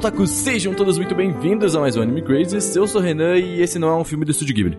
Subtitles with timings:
[0.00, 0.30] Otakus!
[0.30, 2.56] Sejam todos muito bem-vindos a mais um Anime Crazy.
[2.74, 4.78] Eu sou o Renan e esse não é um filme do Estúdio Ghibli.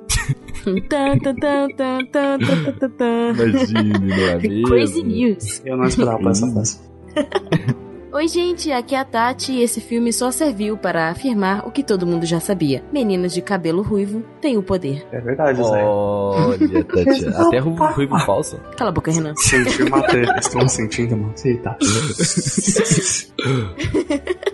[3.45, 4.67] Imagine, não é mesmo?
[4.67, 5.61] Crazy News.
[5.63, 6.79] Eu não esperava por essa frase.
[8.13, 11.83] Oi, gente, aqui é a Tati e esse filme só serviu para afirmar o que
[11.83, 12.83] todo mundo já sabia.
[12.91, 15.05] Meninas de cabelo ruivo têm o poder.
[15.11, 15.83] É verdade, Zé.
[15.83, 18.59] Olha, Tati, até ruivo, ruivo falso.
[18.75, 19.35] Cala a boca, Renan.
[19.37, 20.35] Senti uma treta.
[20.39, 21.77] Estão sentindo uma treta?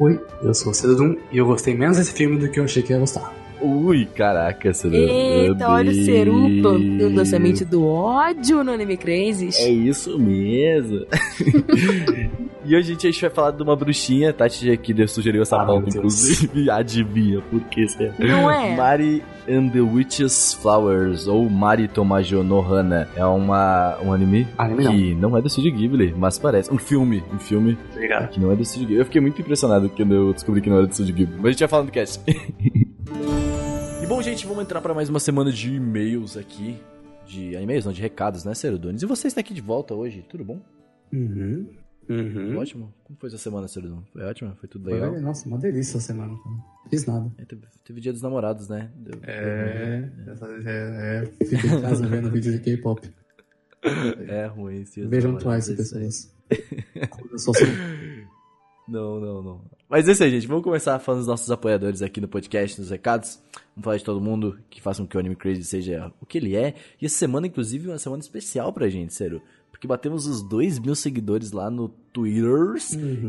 [0.00, 2.82] Oi, eu sou o Cedum e eu gostei menos desse filme do que eu achei
[2.82, 3.34] que ia gostar.
[3.62, 9.50] Ui, caraca, você Eita, olha o Ceru plantando a semente do ódio no Anime Crazy.
[9.62, 11.04] É isso mesmo.
[12.64, 15.88] e hoje a gente vai falar de uma bruxinha, Tati aqui sugeriu essa Ah, pauta,
[15.90, 16.70] inclusive.
[16.70, 18.74] Adivinha por que você Não é?
[18.76, 23.08] Mari and the Witch's Flowers, ou Mari Tomajo no Hana.
[23.16, 24.92] É uma, um anime Anime não.
[24.92, 26.72] que não é do Estúdio Ghibli, mas parece.
[26.72, 28.28] Um filme, um filme Obrigado.
[28.30, 29.00] que não é do Estúdio Ghibli.
[29.00, 31.34] Eu fiquei muito impressionado quando eu descobri que não era do Estúdio Ghibli.
[31.36, 32.20] Mas a gente vai falar no cast.
[34.10, 36.76] bom, gente, vamos entrar para mais uma semana de e-mails aqui.
[37.26, 39.02] De e-mails, não, de recados, né, Cerudones?
[39.02, 40.60] E você está aqui de volta hoje, tudo bom?
[41.12, 41.68] Uhum.
[42.08, 42.58] Uhum.
[42.58, 42.92] Ótimo.
[43.04, 44.02] Como foi essa semana, Cerudon?
[44.12, 44.52] Foi ótimo?
[44.58, 45.20] Foi tudo Foi, legal?
[45.20, 46.36] nossa, uma delícia essa semana.
[46.90, 47.30] Fiz nada.
[47.38, 48.90] É, teve, teve dia dos namorados, né?
[48.96, 51.44] Deu- É, essa- é, é.
[51.46, 53.08] Fiquei em casa vendo vídeo de K-pop.
[54.26, 54.84] É ruim.
[55.08, 56.34] Vejam Twice, é pessoas.
[57.30, 57.64] Eu sou assim.
[58.88, 59.60] Não, não, não.
[59.90, 60.46] Mas é isso aí, gente.
[60.46, 63.40] Vamos começar falando dos nossos apoiadores aqui no podcast, nos recados.
[63.74, 66.38] Vamos falar de todo mundo que faça com que o Anime Crazy seja o que
[66.38, 66.74] ele é.
[67.02, 69.42] E essa semana, inclusive, é uma semana especial pra gente, sério.
[69.68, 72.76] Porque batemos os 2 mil seguidores lá no Twitter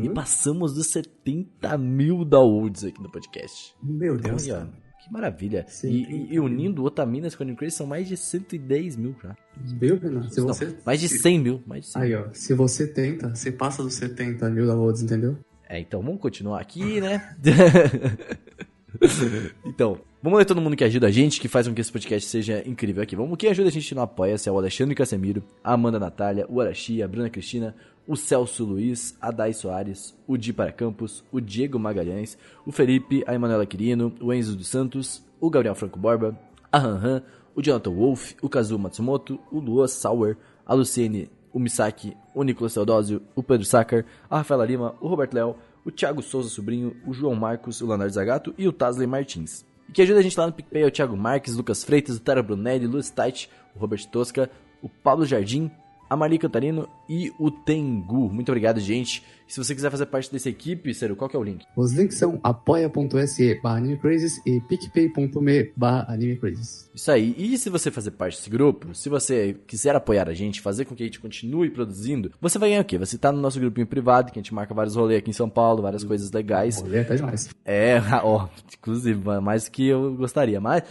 [0.04, 3.74] e passamos dos 70 mil downloads aqui no podcast.
[3.82, 4.44] Meu Deus.
[4.44, 5.64] Que maravilha.
[5.66, 9.16] Sim, E, e, e unindo Otaminas com o Anime Crazy são mais de 110 mil
[9.20, 9.36] já.
[9.56, 10.28] Viu, Renan?
[10.30, 10.76] Se Não, você...
[10.86, 11.60] mais de 100 mil.
[11.66, 12.26] Mais de 100 Aí, ó.
[12.32, 15.36] Se você tenta, você passa dos 70 mil downloads, entendeu?
[15.68, 17.36] É, então vamos continuar aqui, né?
[19.64, 22.28] então, vamos ler todo mundo que ajuda a gente, que faz com que esse podcast
[22.28, 23.16] seja incrível aqui.
[23.16, 26.60] Vamos, quem ajuda a gente no Apoia-se é o Alexandre Casemiro, a Amanda Natália, o
[26.60, 27.74] Arashi, a Bruna Cristina,
[28.06, 32.36] o Celso Luiz, a Dai Soares, o Di para Campos, o Diego Magalhães,
[32.66, 36.38] o Felipe, a Emanuela Quirino, o Enzo dos Santos, o Gabriel Franco Borba,
[36.70, 37.22] a Han Han,
[37.54, 40.36] o Jonathan Wolf, o Kazuo Matsumoto, o Lua Sauer,
[40.66, 45.34] a Luciene, o Misaki, o Nicolas Teodósio, o Pedro Sacker, a Rafaela Lima, o Roberto
[45.34, 49.64] Léo, o Thiago Souza Sobrinho, o João Marcos, o Leonardo Zagato e o Tasley Martins.
[49.88, 52.20] E que ajuda a gente lá no PicPay é o Thiago Marques, Lucas Freitas, o
[52.20, 55.70] Tara Brunelli, Luiz Tait, o Robert Tosca, o Pablo Jardim,
[56.08, 58.32] a Marli Cantarino e o Tengu.
[58.32, 59.22] Muito obrigado, gente.
[59.46, 61.66] Se você quiser fazer parte dessa equipe, sério, qual que é o link?
[61.76, 66.90] Os links são apoia.se barra animecrazes e picpay.me barra animecrazes.
[66.94, 67.34] Isso aí.
[67.36, 70.94] E se você fazer parte desse grupo, se você quiser apoiar a gente, fazer com
[70.94, 72.96] que a gente continue produzindo, você vai ganhar o quê?
[72.96, 75.50] Você tá no nosso grupinho privado, que a gente marca vários rolês aqui em São
[75.50, 76.82] Paulo, várias coisas legais.
[76.82, 77.50] Olha, até demais.
[77.62, 78.48] É, ó,
[78.78, 80.82] inclusive, mais do que eu gostaria, mas.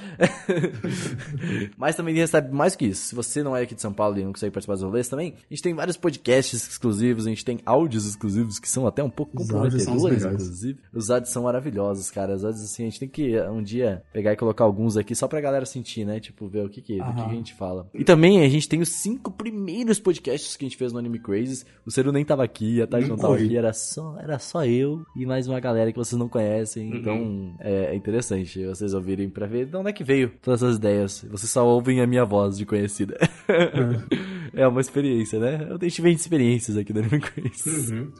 [1.75, 3.07] mas também recebe mais que isso.
[3.07, 5.33] Se você não é aqui de São Paulo e não consegue participar dos rolês também,
[5.49, 9.09] a gente tem vários podcasts exclusivos, a gente tem áudios exclusivos que são até um
[9.09, 10.79] pouco comprometedores, inclusive.
[10.93, 12.35] Os áudios são maravilhosos, cara.
[12.35, 15.27] Os áudios, assim, a gente tem que um dia pegar e colocar alguns aqui só
[15.27, 16.19] pra galera sentir, né?
[16.19, 17.89] Tipo, ver o que que, que, a gente fala.
[17.93, 21.19] E também a gente tem os cinco primeiros podcasts que a gente fez no Anime
[21.19, 21.65] Crazes.
[21.85, 25.03] O Ceru nem tava aqui, a Tati não tava aqui, era só, era só eu
[25.15, 26.95] e mais uma galera que vocês não conhecem.
[26.95, 30.77] Então é, é interessante vocês ouvirem pra ver de onde é que veio todas essas
[30.77, 31.25] ideias.
[31.29, 33.17] Vocês só ouvem a minha voz de conhecida.
[34.53, 35.67] é uma experiência, né?
[35.69, 37.89] A gente vem de experiências aqui do Anime Crazes.
[37.91, 38.11] Uhum.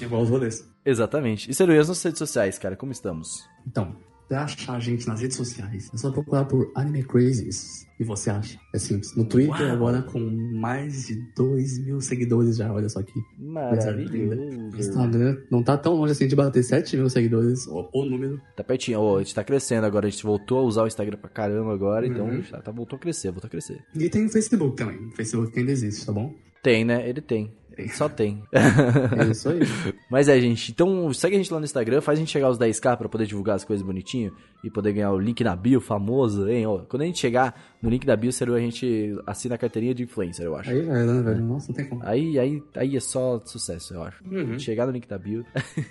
[0.00, 0.66] Igual os rolês.
[0.84, 1.50] Exatamente.
[1.50, 3.44] E Ceru, e as nossas redes sociais, cara, como estamos?
[3.66, 3.94] Então,
[4.26, 7.86] pra achar a gente nas redes sociais, é só procurar por Anime Crazes.
[8.00, 8.58] E você acha.
[8.72, 9.14] É simples.
[9.16, 9.70] No Twitter, Uau.
[9.72, 13.20] agora com mais de 2 mil seguidores já, olha só aqui.
[13.38, 14.78] Maravilhoso.
[14.78, 18.40] Instagram não tá tão longe assim de bater 7 mil seguidores, o, o número.
[18.56, 21.18] Tá pertinho, Ô, a gente tá crescendo agora, a gente voltou a usar o Instagram
[21.18, 22.42] pra caramba agora, então Uhum.
[22.42, 23.84] já tá, voltou a crescer, voltou a crescer.
[23.94, 24.96] E tem o Facebook também.
[25.08, 26.32] O Facebook ainda existe, tá bom?
[26.62, 27.08] Tem, né?
[27.08, 27.52] Ele tem.
[27.90, 28.42] Só tem.
[28.52, 29.60] É isso aí.
[30.10, 30.72] Mas é, gente.
[30.72, 33.26] Então segue a gente lá no Instagram, faz a gente chegar aos 10k pra poder
[33.26, 34.32] divulgar as coisas bonitinho
[34.64, 36.66] e poder ganhar o link na bio famoso, hein?
[36.66, 40.02] Ó, quando a gente chegar no link da bio, a gente assina a carteirinha de
[40.02, 40.70] influencer, eu acho.
[40.70, 41.44] Aí, né, velho?
[41.44, 42.02] Nossa, não tem como.
[42.04, 44.22] Aí, aí, aí é só sucesso, eu acho.
[44.24, 44.58] Uhum.
[44.58, 45.44] Chegar no link da bio.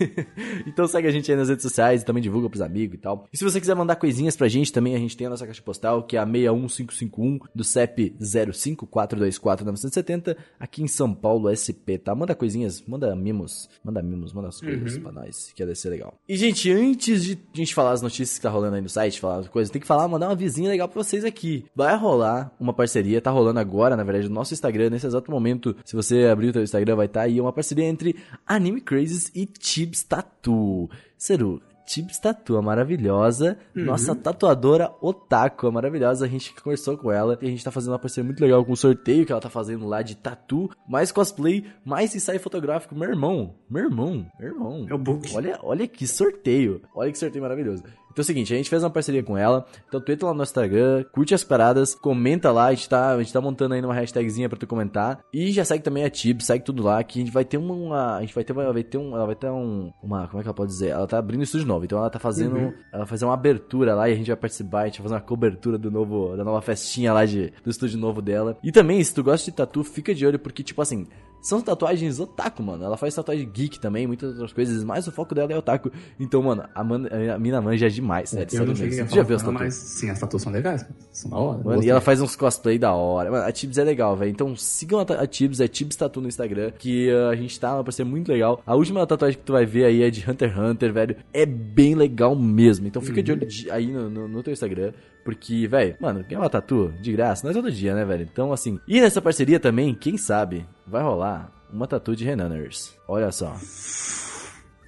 [0.68, 3.28] então segue a gente aí nas redes sociais e também divulga pros amigos e tal.
[3.32, 5.62] E se você quiser mandar coisinhas pra gente também, a gente tem a nossa caixa
[5.62, 12.14] postal, que é a 61551 do CEP 05424-970, aqui em São Paulo, SP, tá?
[12.14, 16.16] Manda coisinhas, manda mimos, manda mimos, manda as coisas pra nós, que ia ser legal.
[16.28, 19.20] E, gente, antes de a gente falar as notícias que tá rolando aí no site,
[19.20, 21.66] falar as coisas, tem que falar, mandar uma vizinha legal pra vocês aqui.
[21.78, 25.76] Vai rolar uma parceria, tá rolando agora, na verdade, no nosso Instagram, nesse exato momento.
[25.86, 28.16] Se você abrir o teu Instagram, vai estar tá aí uma parceria entre
[28.48, 30.90] Anime Crazes e Tibs Tattoo.
[31.16, 37.38] Seru, Tibs Tattoo, a maravilhosa, nossa tatuadora Otaku, a maravilhosa, a gente conversou com ela
[37.44, 39.50] e a gente tá fazendo uma parceria muito legal com o sorteio que ela tá
[39.50, 42.96] fazendo lá de tatu, mais cosplay, mais ensaio fotográfico.
[42.96, 44.88] Meu irmão, meu irmão, meu irmão.
[44.90, 45.32] É o book.
[45.36, 46.82] Olha, olha que sorteio.
[46.96, 47.84] Olha que sorteio maravilhoso.
[48.18, 49.64] Então é o seguinte, a gente fez uma parceria com ela.
[49.88, 53.20] Então tu entra lá no Instagram, curte as paradas, comenta lá, a gente tá, a
[53.20, 55.20] gente tá montando aí uma hashtagzinha pra tu comentar.
[55.32, 58.18] E já segue também a Tib, segue tudo lá, que a gente vai ter uma.
[58.18, 59.16] A gente vai ter, uma, vai ter um.
[59.16, 59.92] Ela vai ter um.
[60.02, 60.28] Uma.
[60.28, 60.88] Como é que ela pode dizer?
[60.88, 61.86] Ela tá abrindo um estúdio novo.
[61.86, 62.56] Então ela tá fazendo.
[62.56, 62.74] Uhum.
[62.92, 65.14] Ela vai fazer uma abertura lá e a gente vai participar, a gente vai fazer
[65.14, 66.36] uma cobertura do novo.
[66.36, 68.58] Da nova festinha lá de, do estúdio novo dela.
[68.64, 71.06] E também, se tu gosta de tatu, fica de olho, porque, tipo assim.
[71.42, 72.84] São tatuagens otaku, mano.
[72.84, 75.92] Ela faz tatuagem geek também, muitas outras coisas, mas o foco dela é otaku.
[76.20, 77.04] Então, mano, a, man,
[77.34, 78.58] a mina manja demais, sério.
[78.58, 79.60] É, eu não cheguei a já viu as tatuagens?
[79.64, 80.86] mas sim, as tatuas são legais.
[81.12, 81.64] São da hora.
[81.64, 83.32] Mano, e ela faz uns cosplay da hora.
[83.32, 84.32] Mano, a Tibs é legal, velho.
[84.32, 87.92] Então sigam a, Tibs, é Tibs Tatu no Instagram, que uh, a gente tá, vai
[87.92, 88.62] ser muito legal.
[88.66, 91.16] A última tatuagem que tu vai ver aí é de Hunter x Hunter, velho.
[91.34, 92.88] É bem legal mesmo.
[92.88, 94.92] Então fica de olho de- aí no, no, no teu Instagram,
[95.28, 97.44] porque, velho, mano, quer uma tatu de graça?
[97.44, 98.24] Não é todo dia, né, velho?
[98.24, 98.80] Então, assim.
[98.88, 102.96] E nessa parceria também, quem sabe, vai rolar uma tatu de Renaners.
[103.06, 103.54] Olha só.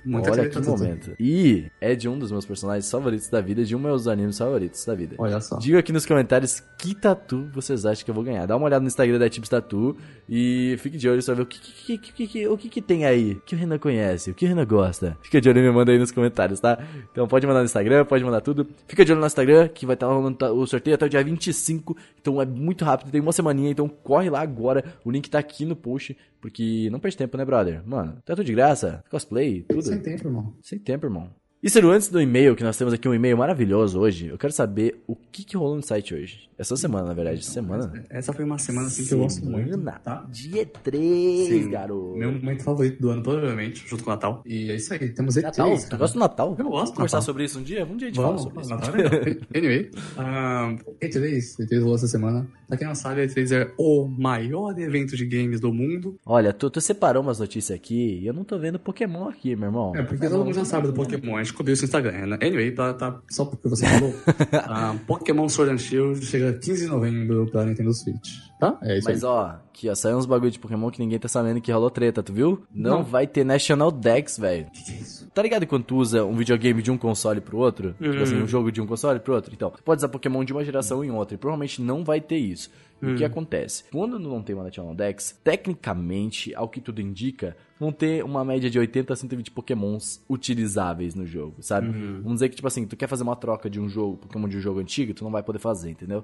[0.10, 1.16] Muita Olha que momento.
[1.20, 4.38] E é de um dos meus personagens favoritos da vida, de um dos meus animes
[4.38, 5.16] favoritos da vida.
[5.20, 5.58] Olha só.
[5.58, 8.46] Diga aqui nos comentários que tatu vocês acham que eu vou ganhar.
[8.46, 9.96] Dá uma olhada no Instagram da Tips Tatu
[10.28, 13.06] e fique de olho só ver o que, que, que, que, o que, que tem
[13.06, 13.34] aí.
[13.34, 15.18] O que o Renan conhece, o que o Renan gosta.
[15.22, 16.80] Fica de olho e me manda aí nos comentários, tá?
[17.12, 18.68] Então pode mandar no Instagram, pode mandar tudo.
[18.88, 21.24] Fica de olho no Instagram que vai estar rolando ta- o sorteio até o dia
[21.24, 21.96] 25.
[22.22, 24.84] Então é muito rápido, tem uma semaninha, então corre lá agora.
[25.06, 27.82] O link tá aqui no post, porque não perde tempo, né, brother?
[27.86, 29.84] Mano, tatu de graça, cosplay, tudo.
[29.84, 30.54] Sem tempo, irmão.
[30.62, 31.30] Sem tempo, irmão.
[31.62, 34.54] E Ciro, antes do e-mail, que nós temos aqui um e-mail maravilhoso hoje, eu quero
[34.54, 36.49] saber o que, que rolou no site hoje.
[36.60, 37.46] Essa semana, na verdade.
[37.46, 37.90] semana.
[38.10, 39.80] Essa foi uma semana assim que eu gosto muito.
[40.04, 40.26] Tá?
[40.30, 41.70] Dia 3, Sim.
[41.70, 42.18] garoto.
[42.18, 44.44] Meu momento favorito do ano, provavelmente, junto com o Natal.
[44.46, 45.78] E é isso aí, temos E3, Natal?
[45.90, 46.56] Tu gosta do Natal?
[46.60, 47.86] Eu gosto Vamos conversar sobre isso um dia?
[47.86, 49.10] Um dia a gente Vamos, fala sobre isso.
[49.10, 49.40] Natal é.
[49.58, 52.46] Anyway, ah, E3, E3 rolou essa semana.
[52.68, 56.20] Pra quem não sabe, E3 é o maior evento de games do mundo.
[56.26, 59.70] Olha, tu, tu separou umas notícias aqui e eu não tô vendo Pokémon aqui, meu
[59.70, 59.96] irmão.
[59.96, 62.40] É, porque todo mundo já sabe do Pokémon, a gente cobriu isso no Instagram, né?
[62.42, 64.14] Anyway, tá, tá, só porque você falou,
[64.54, 68.78] ah, Pokémon Sword and Shield chega 15 de novembro pra Nintendo Switch, tá?
[68.82, 69.30] É isso Mas aí.
[69.30, 72.24] ó, aqui ó, saiu uns bagulho de Pokémon que ninguém tá sabendo que rolou treta,
[72.24, 72.64] tu viu?
[72.74, 73.04] Não, Não.
[73.04, 74.68] vai ter National Dex, velho.
[74.72, 75.28] Que, que é isso?
[75.34, 77.94] Tá ligado quando tu usa um videogame de um console pro outro?
[78.02, 79.54] Tipo assim, um jogo de um console pro outro?
[79.54, 81.36] Então, tu pode usar Pokémon de uma geração em outra.
[81.36, 82.70] E provavelmente não vai ter isso.
[83.02, 83.86] O que acontece?
[83.92, 88.70] Quando não tem uma National Dex, tecnicamente, ao que tudo indica, vão ter uma média
[88.70, 91.88] de 80 a 120 Pokémons utilizáveis no jogo, sabe?
[92.22, 94.58] Vamos dizer que, tipo assim, tu quer fazer uma troca de um jogo, Pokémon de
[94.58, 96.24] um jogo antigo, tu não vai poder fazer, entendeu?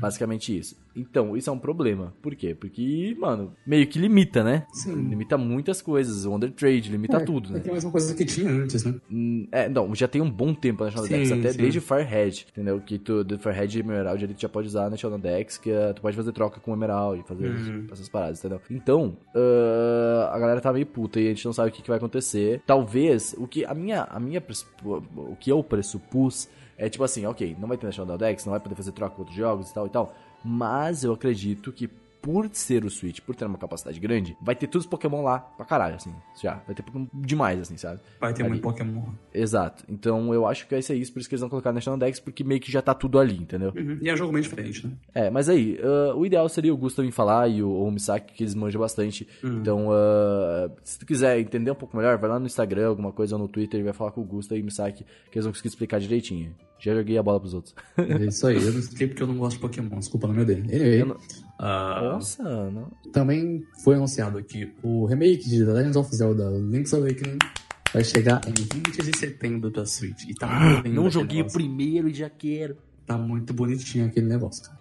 [0.00, 0.76] Basicamente isso.
[0.94, 2.12] Então, isso é um problema.
[2.22, 2.54] Por quê?
[2.54, 4.66] Porque, mano, meio que limita, né?
[4.72, 4.94] Sim.
[5.08, 6.24] Limita muitas coisas.
[6.24, 7.58] O Wonder Trade limita tudo, né?
[7.58, 8.94] É que é a mesma coisa que tinha antes, né?
[9.10, 11.58] Hum, É, não, já tem um bom tempo a National Sim, Dex, até sim.
[11.58, 12.80] desde o Firehead, entendeu?
[12.80, 15.94] Que tu, do Firehead e Emerald, ele já pode usar a National Dex, que uh,
[15.94, 17.86] tu pode fazer troca com o Emerald, fazer Uhum.
[17.92, 18.60] essas paradas, entendeu?
[18.70, 21.88] Então, uh, a galera tá meio puta e a gente não sabe o que, que
[21.88, 22.62] vai acontecer.
[22.66, 24.42] Talvez, o que a minha, a minha,
[24.82, 26.48] o que eu pressupus
[26.78, 29.20] é tipo assim, ok, não vai ter National Dex, não vai poder fazer troca com
[29.20, 31.90] outros jogos e tal e tal, mas eu acredito que
[32.26, 35.38] por ser o Switch, por ter uma capacidade grande, vai ter todos os Pokémon lá
[35.38, 36.56] pra caralho, assim, já.
[36.66, 38.00] Vai ter Pokémon demais, assim, sabe?
[38.20, 38.50] Vai ter Ali.
[38.50, 39.04] muito Pokémon.
[39.32, 39.84] Exato.
[39.88, 42.18] Então eu acho que vai ser isso, por isso que eles vão colocar National Dex,
[42.18, 43.72] porque meio que já tá tudo ali, entendeu?
[43.76, 43.98] Uhum.
[44.02, 44.92] E é um jogo bem diferente, né?
[45.14, 48.34] É, mas aí, ah, o ideal seria o Gusto vir falar e o, o Misaki,
[48.34, 49.28] que eles manjam bastante.
[49.44, 53.36] Então, ah, se tu quiser entender um pouco melhor, vai lá no Instagram, alguma coisa,
[53.36, 55.52] ou no Twitter, e vai falar com o Gusto e o Misaki, que eles vão
[55.52, 56.54] conseguir explicar direitinho.
[56.78, 57.74] Já joguei a bola pros outros.
[57.96, 58.56] É isso aí.
[58.56, 59.98] Eu não expliquei porque eu não gosto de Pokémon.
[59.98, 60.62] Desculpa, não é meu dele.
[60.74, 61.16] Anyway, Eu não-
[61.58, 62.90] ah, Nossa, não.
[63.12, 67.38] também foi anunciado que o remake de The Legend of Zelda Link's Awakening
[67.92, 70.24] vai chegar em 20 de setembro pra Switch.
[70.28, 70.46] E tá
[70.82, 72.76] muito Não joguei o primeiro e já quero.
[73.06, 74.76] Tá muito bonitinho aquele negócio, cara.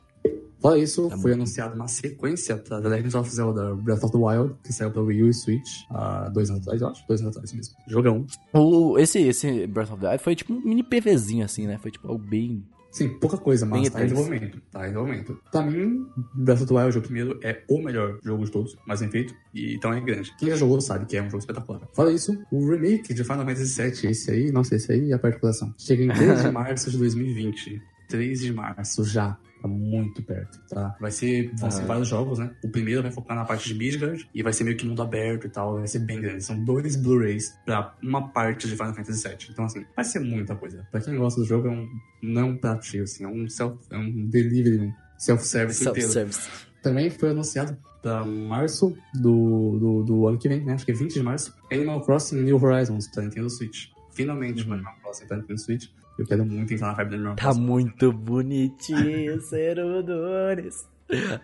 [0.59, 4.11] Fora isso, Tá foi muito- anunciada uma sequência pra The Legend of Zelda Breath of
[4.11, 7.07] the Wild, que saiu pra Wii U e Switch há dois anos atrás, eu acho.
[7.07, 7.75] Dois anos atrás mesmo.
[7.87, 8.25] Jogão.
[8.51, 11.77] O, esse, esse Breath of the Wild foi tipo um mini PVzinho, assim, né?
[11.77, 12.65] Foi tipo algo bem.
[12.95, 14.07] Sim, pouca coisa, mas tá em E3.
[14.07, 14.61] desenvolvimento.
[14.71, 15.37] Tá em desenvolvimento.
[15.51, 19.01] Pra mim, Breath of the Wild, o primeiro, é o melhor jogo de todos, mais
[19.01, 20.33] bem feito, e então é grande.
[20.39, 21.81] Quem já jogou sabe que é um jogo espetacular.
[21.93, 25.41] Fora isso, o remake de Final Fantasy VII, esse aí, nossa, esse aí aperta o
[25.41, 25.75] coração.
[25.77, 27.81] Chega em 3 de março de 2020.
[28.07, 29.37] 3 de março já.
[29.65, 30.95] Tá muito perto, tá?
[31.01, 32.51] Vai ser, vão ser vários jogos, né?
[32.63, 35.47] O primeiro vai focar na parte de Midgard e vai ser meio que mundo aberto
[35.47, 36.43] e tal, vai ser bem grande.
[36.43, 39.37] São dois Blu-rays pra uma parte de Final Fantasy VII.
[39.49, 40.87] Então, assim, vai ser muita coisa.
[40.91, 41.89] Pra quem gosta do jogo, é um,
[42.21, 46.11] não é um prato cheio, assim, é um, self, é um delivery, self-service inteiro.
[46.11, 46.47] Self-service.
[46.83, 50.73] Também foi anunciado pra março do, do, do ano que vem, né?
[50.73, 51.55] Acho que é 20 de março.
[51.71, 53.87] Animal Crossing New Horizons pra Nintendo Switch.
[54.13, 54.73] Finalmente, Uhum.
[54.73, 55.87] Animal Crossing pra Nintendo Switch.
[56.17, 60.87] Eu quero muito entrar na vibe do Animal Tá muito bonitinho, Serudores.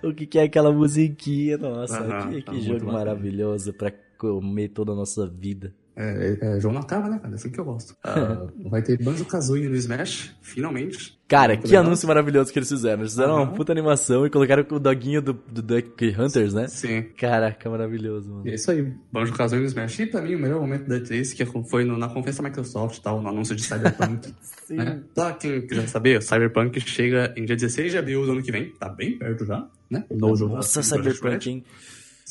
[0.03, 1.57] O que, que é aquela musiquinha?
[1.57, 5.73] Nossa, que, tá que jogo maravilhoso pra comer toda a nossa vida.
[5.95, 7.33] É, é, é jogo na cara, né, cara?
[7.33, 7.95] É assim que eu gosto.
[8.03, 11.19] Ah, vai ter Banjo-Kazooie no Smash, finalmente.
[11.27, 11.83] Cara, que legal.
[11.83, 13.01] anúncio maravilhoso que eles fizeram.
[13.01, 13.53] Eles fizeram uma Aham.
[13.53, 16.67] puta animação e colocaram o doguinho do, do Duck Hunters, né?
[16.67, 17.03] Sim.
[17.17, 18.47] Caraca, maravilhoso, mano.
[18.47, 19.99] E é isso aí, Banjo-Kazooie no Smash.
[19.99, 22.97] E pra mim, o melhor momento da E3, que foi no- na conferência da Microsoft
[22.97, 24.33] e tal, no anúncio de Cyberpunk.
[24.65, 24.75] Sim.
[24.77, 25.01] né?
[25.13, 28.71] Pra quem quiser saber, Cyberpunk chega em dia 16 de abril do ano que vem.
[28.79, 30.05] Tá bem perto já, né?
[30.09, 31.63] No jogo Nossa, da Project Cyberpunk, hein?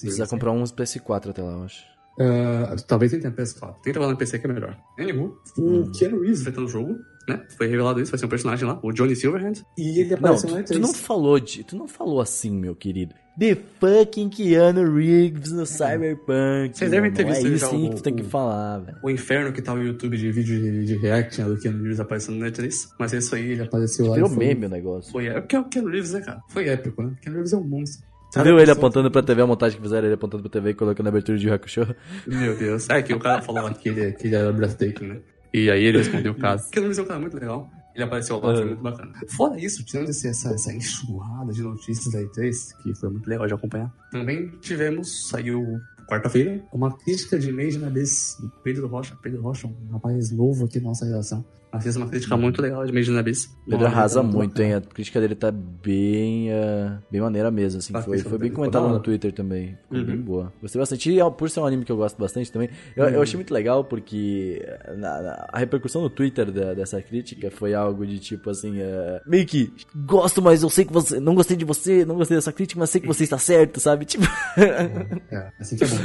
[0.01, 1.90] Precisa comprar uns PS4 até lá, eu acho.
[2.19, 3.77] Ah, talvez nem tenha PS4.
[3.83, 4.77] Tenta lá no PC que é melhor.
[4.99, 5.93] Anywho, o Hum.
[5.93, 6.97] Keanu Reeves vai estar no jogo,
[7.29, 7.43] né?
[7.57, 9.63] Foi revelado isso, vai ser um personagem lá, o Johnny Silverhand.
[9.79, 10.79] E ele Não, apareceu tu, na tu E3.
[10.81, 13.15] não falou de, tu não falou assim, meu querido.
[13.39, 16.77] The fucking Keanu Reeves no Cyberpunk.
[16.77, 18.99] Vocês devem ter visto É já isso o- que tu tem que o- falar, velho.
[19.03, 22.01] O inferno que tá no YouTube de vídeo de, de react né, do Keanu Reeves
[22.01, 22.89] aparecendo na E3.
[22.99, 24.15] Mas é isso aí, ele apareceu lá.
[24.17, 25.11] Virou foi, meme o negócio.
[25.11, 25.41] Foi épico.
[25.43, 26.41] Porque é o Keanu Reeves, né, cara?
[26.51, 27.13] Foi épico, né?
[27.23, 28.10] Keanu Reeves é um monstro.
[28.33, 30.75] Tu viu ele apontando pra TV, a montagem que fizeram ele apontando pra TV e
[30.75, 31.95] colocando a abertura de Hakusho?
[32.27, 32.89] Meu Deus.
[32.89, 35.21] É que o cara falou que ele, que ele era breathtaking, né?
[35.53, 36.71] E aí ele respondeu o caso.
[36.71, 37.69] Keanu Reeves é um cara muito legal.
[37.93, 38.67] Ele apareceu lá, foi É.
[38.67, 39.13] muito bacana.
[39.37, 43.49] Fora isso, tirando esse- essa, essa enxurrada de notícias da E3, que foi muito legal
[43.49, 49.17] de acompanhar, também tivemos, saiu quarta-feira, uma crítica de Abyss do Pedro Rocha.
[49.21, 51.45] Pedro Rocha, um rapaz novo aqui na nossa geração.
[51.73, 53.57] Mas fez uma crítica muito legal de Made in Abyss.
[53.69, 54.75] Pedro arrasa muito, hein?
[54.75, 57.93] A crítica dele tá bem, ah, bem maneira mesmo, assim.
[57.95, 59.05] Ah, Foi, foi bem comentada ficou da no.
[59.05, 59.79] Twitter também.
[59.83, 60.05] Ficou Uhum.
[60.05, 60.53] bem boa.
[60.61, 61.11] Gostei bastante.
[61.17, 63.85] E por ser um anime que eu gosto bastante também, eu, eu achei muito legal
[63.85, 64.61] porque
[64.97, 69.21] na- na- a repercussão no Twitter da- dessa crítica foi algo de tipo assim, ah,
[69.25, 71.21] meio que gosto, mas eu sei que você.
[71.21, 74.05] Não gostei de você, não gostei dessa crítica, mas sei que você está certo, sabe?
[74.11, 74.25] Tipo.
[75.31, 75.99] É, assim que é bom.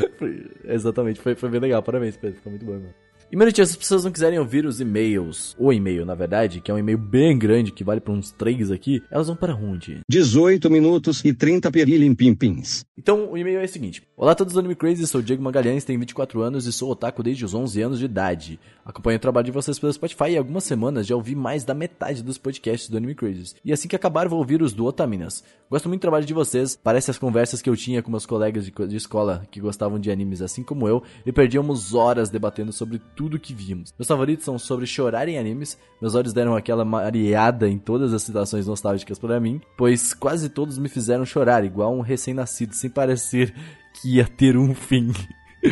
[0.65, 1.81] Exatamente, foi, foi bem legal.
[1.81, 2.37] Parabéns, Pedro.
[2.37, 2.93] Ficou muito bom, mano.
[3.31, 6.69] E, mano, se as pessoas não quiserem ouvir os e-mails, o e-mail, na verdade, que
[6.69, 9.99] é um e-mail bem grande, que vale pra uns três aqui, elas vão para onde?
[10.07, 12.85] 18 minutos e 30 pirilimpimpins.
[12.95, 14.03] Então, o e-mail é o seguinte.
[14.15, 16.91] Olá a todos do Anime Crazy, sou o Diego Magalhães, tenho 24 anos e sou
[16.91, 18.59] otaku desde os 11 anos de idade.
[18.85, 21.73] Acompanho o trabalho de vocês pelo Spotify e há algumas semanas já ouvi mais da
[21.73, 23.55] metade dos podcasts do Anime Crazy.
[23.65, 25.43] E assim que acabar, vou ouvir os do Otaminas.
[25.69, 28.63] Gosto muito do trabalho de vocês, parece as conversas que eu tinha com meus colegas
[28.63, 33.01] de, de escola que gostavam de animes assim como eu, e perdíamos horas debatendo sobre
[33.15, 33.93] tudo que vimos.
[33.97, 38.23] Meus favoritos são sobre chorar em animes, meus olhos deram aquela mareada em todas as
[38.23, 43.53] situações nostálgicas para mim, pois quase todos me fizeram chorar, igual um recém-nascido, sem parecer
[43.93, 45.11] que ia ter um fim.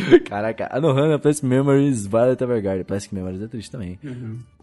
[0.26, 2.84] Caraca, Anohana, Plastic Memories, Violet Evergarden.
[2.84, 3.98] Plastic Memories é triste também.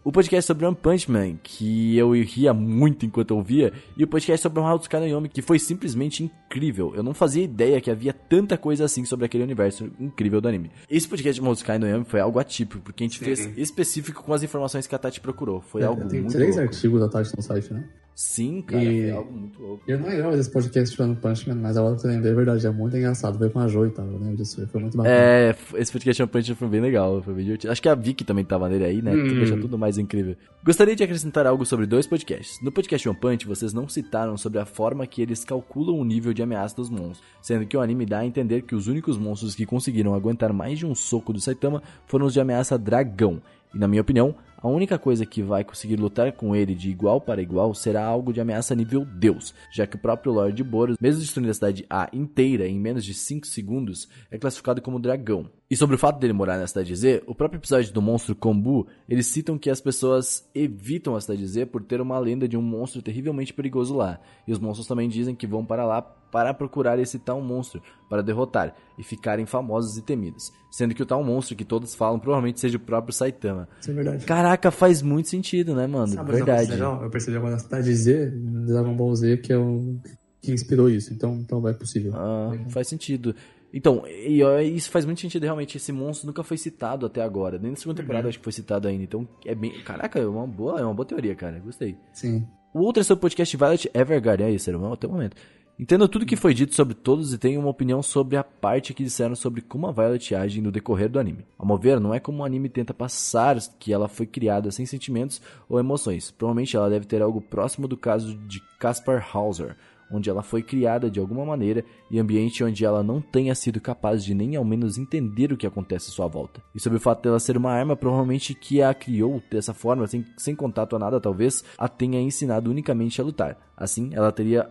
[0.03, 4.41] O podcast sobre One Punch Man, que eu ria muito enquanto ouvia, e o podcast
[4.41, 6.91] sobre House Kanayomi, que foi simplesmente incrível.
[6.95, 10.71] Eu não fazia ideia que havia tanta coisa assim sobre aquele universo incrível do anime.
[10.89, 13.25] Esse podcast de House Kanayomi foi algo atípico, porque a gente Sim.
[13.25, 15.61] fez específico com as informações que a Tati procurou.
[15.61, 16.71] Foi algo Tem muito três louco.
[16.73, 17.83] artigos da Tati no site, né?
[18.13, 19.83] Sim, cara, E- foi algo muito louco.
[19.87, 22.35] Eu não lembrava desse podcast de One Punch Man, mas agora que eu lembrei, é
[22.35, 23.37] verdade, é muito engraçado.
[23.37, 25.15] Foi com a Jo e tal, eu lembro disso, foi muito bacana.
[25.15, 27.71] É, esse podcast One Punch Man foi bem legal, foi bem divertido.
[27.71, 29.11] Acho que a Vicky também tava nele aí, né?
[29.11, 29.35] Que Hum.
[29.35, 30.35] deixa tudo mais incrível.
[30.63, 32.61] Gostaria de acrescentar algo sobre dois podcasts.
[32.61, 36.33] No podcast One Punch, vocês não citaram sobre a forma que eles calculam o nível
[36.33, 39.55] de ameaça dos monstros, sendo que o anime dá a entender que os únicos monstros
[39.55, 43.41] que conseguiram aguentar mais de um soco do Saitama foram os de ameaça dragão.
[43.73, 47.19] E na minha opinião, a única coisa que vai conseguir lutar com ele de igual
[47.19, 51.19] para igual será algo de ameaça nível Deus, já que o próprio Lord Boros, mesmo
[51.19, 55.49] destruindo a cidade A inteira em menos de 5 segundos, é classificado como dragão.
[55.67, 58.87] E sobre o fato dele morar na cidade Z, o próprio episódio do monstro Kombu,
[59.09, 62.61] eles citam que as pessoas evitam a cidade Z por ter uma lenda de um
[62.61, 64.19] monstro terrivelmente perigoso lá.
[64.47, 66.01] E os monstros também dizem que vão para lá
[66.31, 70.51] para procurar esse tal monstro, para derrotar e ficarem famosos e temidos.
[70.71, 73.67] Sendo que o tal monstro que todos falam provavelmente seja o próprio Saitama.
[73.79, 74.25] Isso é verdade.
[74.25, 76.07] Caraca, faz muito sentido, né, mano?
[76.07, 76.71] Sabe Verdade.
[76.71, 77.03] legal?
[77.03, 79.97] Eu percebi agora na cidade Z, Dragon Ball Z, que é o
[80.41, 81.13] que inspirou isso.
[81.13, 82.13] Então, então é possível.
[82.15, 83.35] Ah, faz sentido.
[83.73, 84.41] Então, e,
[84.75, 85.77] isso faz muito sentido, realmente.
[85.77, 87.57] Esse monstro nunca foi citado até agora.
[87.57, 89.03] Nem na segunda temporada acho que foi citado ainda.
[89.03, 89.81] Então, é bem.
[89.83, 91.59] Caraca, é uma boa, é uma boa teoria, cara.
[91.59, 91.97] Gostei.
[92.13, 92.45] Sim.
[92.73, 94.47] O outro é sobre o podcast Violet Evergarden.
[94.47, 95.35] É isso, era até o momento.
[95.79, 99.03] Entendo tudo que foi dito sobre todos e tenho uma opinião sobre a parte que
[99.03, 101.45] disseram sobre como a Violet age no decorrer do anime.
[101.57, 104.85] Ao meu ver, não é como o anime tenta passar que ela foi criada sem
[104.85, 106.29] sentimentos ou emoções.
[106.29, 109.75] Provavelmente ela deve ter algo próximo do caso de Caspar Hauser,
[110.11, 114.23] onde ela foi criada de alguma maneira e ambiente onde ela não tenha sido capaz
[114.23, 116.61] de nem ao menos entender o que acontece à sua volta.
[116.75, 120.25] E sobre o fato dela ser uma arma, provavelmente que a criou dessa forma, sem,
[120.37, 123.57] sem contato a nada, talvez a tenha ensinado unicamente a lutar.
[123.75, 124.69] Assim, ela teria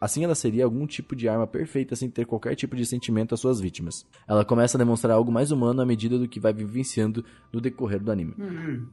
[0.00, 3.40] Assim ela seria algum tipo de arma perfeita sem ter qualquer tipo de sentimento às
[3.40, 4.04] suas vítimas.
[4.28, 8.00] Ela começa a demonstrar algo mais humano à medida do que vai vivenciando no decorrer
[8.02, 8.34] do anime.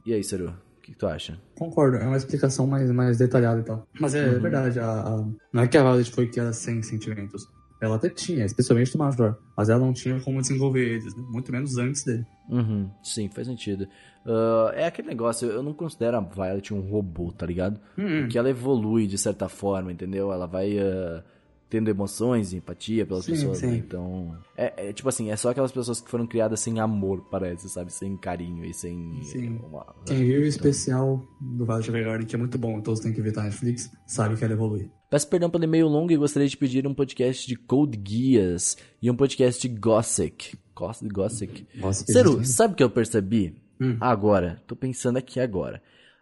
[0.04, 0.48] E aí, Seru?
[0.48, 1.38] O que, que tu acha?
[1.54, 3.86] Concordo, é uma explicação mais, mais detalhada e tal.
[4.00, 4.40] Mas é Uhum.
[4.40, 7.46] verdade, a, a- não é que a Violet foi criada sem sentimentos.
[7.80, 9.36] Ela até tinha, especialmente do Major.
[9.56, 11.24] Mas ela não tinha como desenvolver eles, né?
[11.28, 12.26] muito menos antes dele.
[12.48, 13.88] Uhum, sim, faz sentido.
[14.26, 17.80] Ah, é aquele negócio, eu não considero a Violet um robô, tá ligado?
[18.20, 20.32] Porque ela evolui de certa forma, entendeu?
[20.32, 21.22] Ela vai ah,
[21.68, 23.68] tendo emoções e empatia pelas Sim, pessoas, né?
[23.70, 23.76] sim.
[23.76, 24.36] Então.
[24.56, 27.92] É, é tipo assim, é só aquelas pessoas que foram criadas sem amor, parece, sabe?
[27.92, 29.20] Sem carinho e sem.
[29.22, 29.60] Sim.
[29.68, 33.20] uma- Quem viu o especial do Violet Evergarden, que é muito bom, todos têm que
[33.20, 34.90] ver tá na Netflix, sabe que ela evolui.
[35.10, 39.10] Peço perdão pelo e-mail longo e gostaria de pedir um podcast de Code Geass e
[39.10, 40.58] um podcast de Gossick.
[40.74, 41.66] Gos- Gossick.
[42.06, 43.56] Seru, existe, sabe o que eu percebi?
[43.80, 43.96] Hum.
[44.00, 45.80] Agora, tô pensando aqui agora.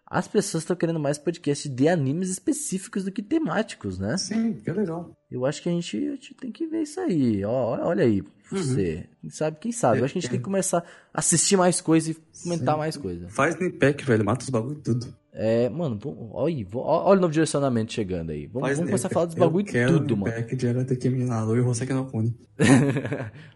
[0.09, 4.17] As pessoas estão querendo mais podcasts de animes específicos do que temáticos, né?
[4.17, 5.11] Sim, que legal.
[5.29, 7.45] Eu acho que a gente, a gente tem que ver isso aí.
[7.45, 9.09] Ó, olha aí, você.
[9.21, 9.99] Quem sabe, quem sabe?
[9.99, 10.79] Eu acho que a gente tem que começar
[11.13, 12.79] a assistir mais coisa e comentar Sim.
[12.79, 13.29] mais coisa.
[13.29, 15.13] Faz Nipec, velho, mata os bagulho tudo.
[15.38, 18.47] É, mano, vamos- olha, olha o novo direcionamento chegando aí.
[18.47, 20.35] Vamos, vamos começar a falar dos Eu bagulho quero tudo, mano.
[20.35, 22.35] Nipec de Arata Minado e Hoseki no Kuni.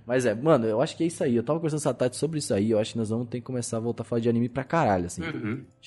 [0.06, 1.37] Mas é, mano, eu acho que é isso aí.
[1.37, 2.70] Eu tava conversando com a Tati sobre isso aí.
[2.70, 4.62] Eu acho que nós vamos ter que começar a voltar a falar de anime pra
[4.64, 5.22] caralho, assim.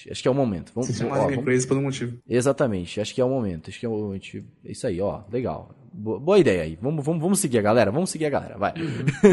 [0.09, 0.71] Acho que é o momento.
[0.73, 2.17] Vamos, Se chama ó, Anime vamos- por um motivo.
[2.27, 3.69] Exatamente, acho que é o momento.
[3.69, 4.37] Acho que é o momento.
[4.65, 5.21] É isso aí, ó.
[5.31, 5.69] Legal.
[5.93, 6.77] Boa, ideia aí.
[6.81, 7.91] Vamos, vamos, vamos seguir a galera.
[7.91, 8.73] Vamos seguir a galera, vai.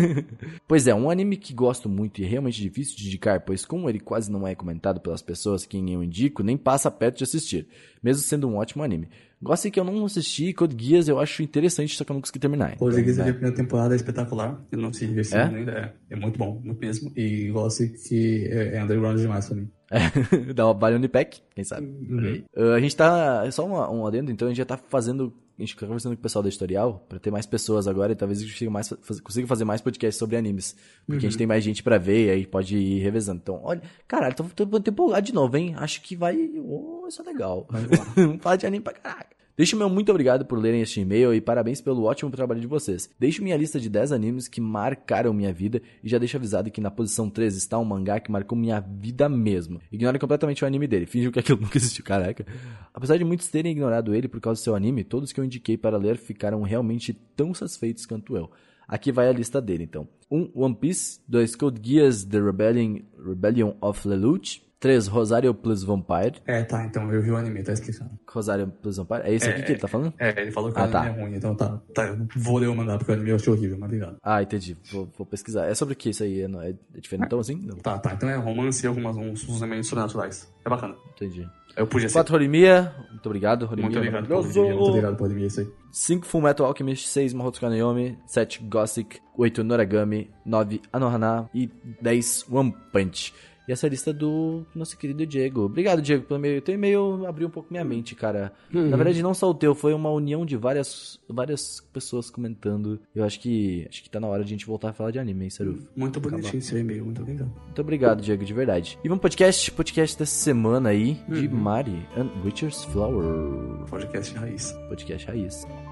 [0.68, 3.88] pois é, um anime que gosto muito e é realmente difícil de indicar, pois como
[3.88, 7.66] ele quase não é comentado pelas pessoas quem eu indico, nem passa perto de assistir,
[8.02, 9.08] mesmo sendo um ótimo anime.
[9.42, 12.38] Gosto que eu não assisti, Code Geass eu acho interessante, só que eu não consegui
[12.38, 12.76] terminar.
[12.90, 14.62] Ziggy Então, a primeira temporada é espetacular.
[14.70, 15.44] Eu não assisti esse É?
[15.44, 15.94] ainda.
[16.10, 17.10] É, é muito bom, muito mesmo.
[17.16, 19.70] E gosto que é, é underground demais pra mim.
[19.90, 21.86] É, dá uma vale Unipack, quem sabe.
[21.86, 22.44] Uhum.
[22.56, 23.50] Uh, a gente tá.
[23.50, 25.32] Só um, um adendo, então a gente já tá fazendo.
[25.62, 28.16] A gente tá conversando com o pessoal da editorial pra ter mais pessoas agora e
[28.16, 28.88] talvez a gente consiga, mais,
[29.22, 30.74] consiga fazer mais podcasts sobre animes.
[31.06, 31.20] Porque a Uhum.
[31.20, 33.40] gente tem mais gente pra ver e aí pode ir revezando.
[33.42, 35.74] Então, olha, caralho, tô, tô, tô empolgado de novo, hein?
[35.76, 36.34] Acho que vai.
[36.64, 37.68] Oh, isso é legal.
[38.16, 39.36] Vamos falar de anime pra caraca.
[39.60, 43.10] Deixo meu muito obrigado por lerem este e-mail e parabéns pelo ótimo trabalho de vocês.
[43.18, 46.80] Deixo minha lista de 10 animes que marcaram minha vida e já deixo avisado que
[46.80, 49.78] na posição 13 está um mangá que marcou minha vida mesmo.
[49.92, 52.46] Ignore completamente o anime dele, finge que aquilo nunca existiu, caraca.
[52.94, 55.76] Apesar de muitos terem ignorado ele por causa do seu anime, todos que eu indiquei
[55.76, 58.50] para ler ficaram realmente tão satisfeitos quanto eu.
[58.88, 60.08] Aqui vai a lista dele, então.
[60.30, 60.38] 1.
[60.38, 61.20] Um, One Piece.
[61.28, 61.54] 2.
[61.56, 64.62] Code Geass The Rebellion, Rebellion of Lelouch.
[64.80, 65.06] 3.
[65.08, 66.40] Rosario plus Vampire.
[66.46, 68.10] É, tá, então eu vi o anime, tá esquecendo.
[68.26, 69.20] Rosario plus Vampire?
[69.24, 70.12] É esse aqui que ele tá falando?
[70.18, 71.06] É, ele falou que Ah, o anime tá.
[71.06, 71.80] é ruim, então tá.
[71.94, 74.16] Tá, eu vou ler o mandar porque o anime eu achei horrível, mas obrigado.
[74.22, 74.76] Ah, entendi.
[74.90, 75.66] Vou, vou pesquisar.
[75.66, 76.40] É sobre o que isso aí?
[76.40, 77.56] É, é diferentão assim?
[77.56, 80.50] Não, Tá, tá, então é romance e algumas uns, elementos sobrenaturais.
[80.64, 80.94] É bacana.
[81.14, 81.46] entendi.
[81.76, 82.14] Eu podia ser.
[82.14, 82.92] 4 Horimiya.
[83.10, 83.84] Muito obrigado, Horimiya.
[83.84, 85.68] Muito obrigado por anime, muito obrigado por anime, é isso aí.
[85.92, 91.70] 5 Full Metal Alchemist, 6 Mahotsuka no Yomi, 7 Gothic, 8 Noragami, 9 Anohana e
[92.02, 93.32] 10 One Punch.
[93.70, 95.60] E essa lista do nosso querido Diego.
[95.60, 96.60] Obrigado, Diego, pelo e-mail.
[96.60, 98.52] Teu e-mail abriu um pouco minha mente, cara.
[98.68, 102.98] Na verdade, não só o teu, foi uma união de várias, várias pessoas comentando.
[103.14, 105.20] Eu acho que acho que tá na hora de a gente voltar a falar de
[105.20, 105.78] anime, hein, Saru?
[105.94, 107.52] Muito bonitinho seu e-mail, muito obrigado.
[107.64, 108.98] Muito obrigado, Diego, de verdade.
[109.04, 113.86] E vamos podcast, podcast dessa semana aí, de Mari and Witcher's Flower.
[113.88, 114.72] Podcast raiz.
[114.88, 115.89] Podcast raiz.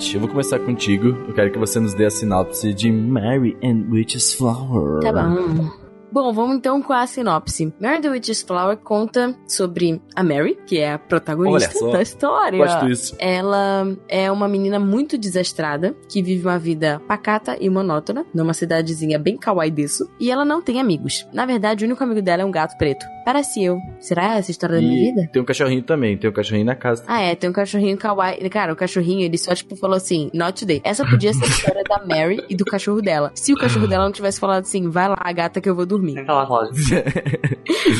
[0.00, 1.08] Tati, eu vou começar contigo.
[1.28, 5.00] Eu quero que você nos dê a sinopse de Mary and Witch's Flower.
[5.00, 5.68] Tá bom.
[6.10, 7.72] Bom, vamos então com a sinopse.
[7.78, 12.58] Mary the Witch's Flower conta sobre a Mary, que é a protagonista da história.
[12.58, 13.14] Gosto disso.
[13.18, 19.18] Ela é uma menina muito desastrada, que vive uma vida pacata e monótona, numa cidadezinha
[19.18, 21.28] bem kawaii disso, e ela não tem amigos.
[21.32, 23.04] Na verdade, o único amigo dela é um gato preto.
[23.30, 23.80] Parece eu.
[24.00, 25.28] Será essa a história da minha E vida?
[25.32, 27.04] tem um cachorrinho também, tem um cachorrinho na casa.
[27.06, 28.50] Ah, é, tem um cachorrinho kawaii.
[28.50, 30.80] Cara, o cachorrinho, ele só, tipo, falou assim, not today.
[30.82, 33.30] Essa podia ser a história da Mary e do cachorro dela.
[33.36, 36.14] Se o cachorro dela não tivesse falado assim, vai lá, gata, que eu vou dormir.
[36.14, 36.48] Senta lá.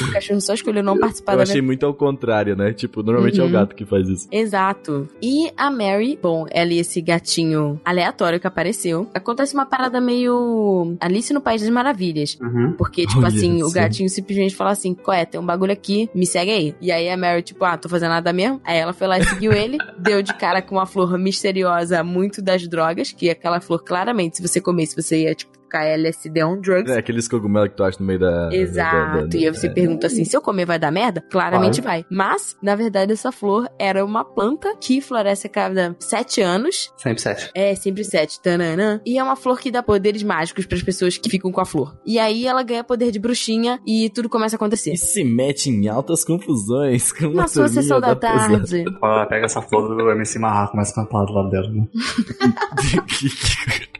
[0.09, 2.73] O cachorro só escolheu não participar Eu da achei muito ao contrário, né?
[2.73, 3.53] Tipo, normalmente é o Uhum.
[3.53, 4.29] gato que faz isso.
[4.31, 5.09] Exato.
[5.23, 9.09] E a Mary, bom, ela e esse gatinho aleatório que apareceu.
[9.15, 12.37] Acontece uma parada meio Alice no País das Maravilhas.
[12.41, 12.75] Uhum.
[12.77, 15.20] Porque, tipo Olha assim, o gatinho simplesmente fala assim: Qual é?
[15.25, 16.75] Tem um bagulho aqui, me segue aí.
[16.81, 18.61] E aí a Mary, tipo, ah, tô fazendo nada mesmo.
[18.65, 22.43] Aí ela foi lá e seguiu ele, deu de cara com uma flor misteriosa, muito
[22.43, 26.61] das drogas, que aquela flor, claramente, se você comesse, você ia, tipo, ficar LSD on
[26.61, 26.91] drugs.
[26.91, 28.51] É, aqueles cogumelos que tu acha no meio da.
[28.53, 29.21] Exato.
[29.21, 29.71] da- da- e aí você é.
[29.71, 31.23] pergunta assim: se eu comer vai dar merda?
[31.31, 32.05] Claramente vai.
[32.11, 36.93] Mas, na verdade, essa flor era uma planta que floresce a cada sete anos.
[36.97, 37.51] Sempre sete.
[37.55, 38.41] É, sempre sete.
[38.41, 39.01] Tananã.
[39.07, 41.97] E é uma flor que dá poderes mágicos pras pessoas que ficam com a flor.
[42.05, 44.93] E aí ela ganha poder de bruxinha e tudo começa a acontecer.
[44.93, 48.59] E se mete em altas confusões com Na sua sessão da pesada.
[48.59, 48.85] tarde.
[49.03, 51.71] Ela pega essa flor do MC Marra, começa a cantar do lado dela.
[51.71, 51.87] Né?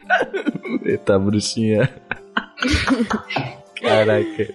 [0.85, 1.89] Eita, bruxinha.
[3.81, 4.47] Caraca.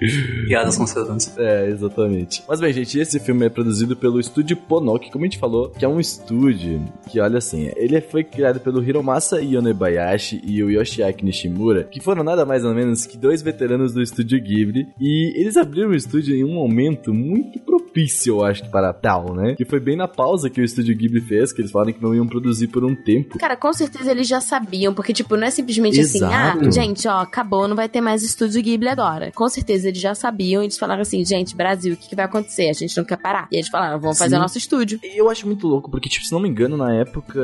[0.47, 1.37] Piadas conservantes.
[1.37, 2.45] É, exatamente.
[2.49, 5.85] Mas bem, gente, esse filme é produzido pelo estúdio Ponok, como a gente falou, que
[5.85, 11.25] é um estúdio que, olha assim, ele foi criado pelo Hiromasa Yonebayashi e o Yoshiaki
[11.25, 15.57] Nishimura, que foram nada mais ou menos que dois veteranos do estúdio Ghibli, e eles
[15.57, 17.86] abriram o estúdio em um momento muito propício,
[18.27, 19.55] eu acho, que para tal, né?
[19.55, 22.15] Que foi bem na pausa que o estúdio Ghibli fez, que eles falaram que não
[22.15, 23.39] iam produzir por um tempo.
[23.39, 26.25] Cara, com certeza eles já sabiam, porque, tipo, não é simplesmente Exato.
[26.25, 29.31] assim, ah, gente, ó, acabou, não vai ter mais estúdio Ghibli agora.
[29.35, 32.69] Com certeza eles já sabiam, eles falaram assim, gente, Brasil, o que, que vai acontecer?
[32.69, 33.49] A gente não quer parar.
[33.53, 34.43] E eles falaram, vamos fazer Sim.
[34.43, 34.99] nosso estúdio.
[35.15, 37.41] Eu acho muito louco, porque, tipo, se não me engano, na época,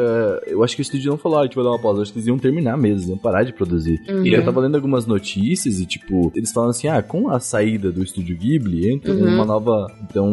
[0.47, 2.03] eu acho que o estúdio não falou, ah, a gente vai dar uma pausa, eu
[2.03, 4.01] acho que eles iam terminar mesmo, iam parar de produzir.
[4.09, 4.27] Uhum.
[4.27, 7.91] E eu tava lendo algumas notícias e, tipo, eles falam assim, ah, com a saída
[7.91, 9.35] do estúdio Ghibli, entra Uhum.
[9.35, 9.87] uma nova.
[10.03, 10.31] Então,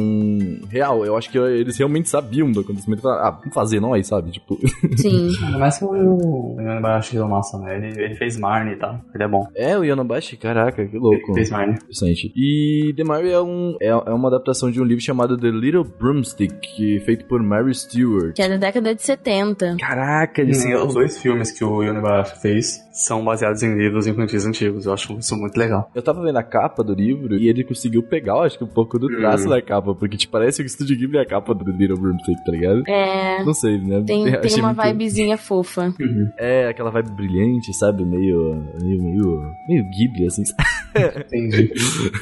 [0.69, 4.31] real, eu acho que eles realmente sabiam do acontecimento e ah, vamos fazer nós, sabe?
[4.31, 4.57] Tipo,
[4.97, 5.29] Sim.
[5.57, 7.77] Mas que o Yanabashi Hiromasa, né?
[7.77, 8.99] Ele, ele fez Marnie, tá?
[9.13, 9.47] Ele é bom.
[9.55, 11.17] é o Yonabashi, caraca, que louco.
[11.27, 11.75] Ele fez Marnie.
[11.75, 12.31] Interessante.
[12.35, 15.83] E The Mary é, um, é, é uma adaptação de um livro chamado The Little
[15.83, 18.33] Broomstick, que, feito por Mary Stewart.
[18.35, 19.77] Que é da década de 70.
[19.79, 24.45] Caraca, eles E os dois filmes que o Yanabashi fez são baseados em livros infantis
[24.45, 24.85] antigos.
[24.85, 25.89] Eu acho isso muito legal.
[25.95, 28.67] Eu tava vendo a capa do livro e ele conseguiu pegar, eu acho que um
[28.67, 29.49] pouco do traço Hum.
[29.49, 32.43] da capa, porque te parece que o Studio Ghibli é a capa do Little Broomstick,
[32.45, 32.83] tá ligado?
[32.88, 33.43] É.
[33.43, 34.01] Não sei, né?
[34.05, 35.93] Tem, tem achei uma muito- vibezinha fofa.
[36.38, 38.03] É, aquela vibe brilhante, sabe?
[38.05, 38.63] Meio.
[38.81, 39.01] meio.
[39.03, 39.51] meio.
[39.67, 40.43] meio Ghibli, assim.
[40.95, 41.71] Entendi.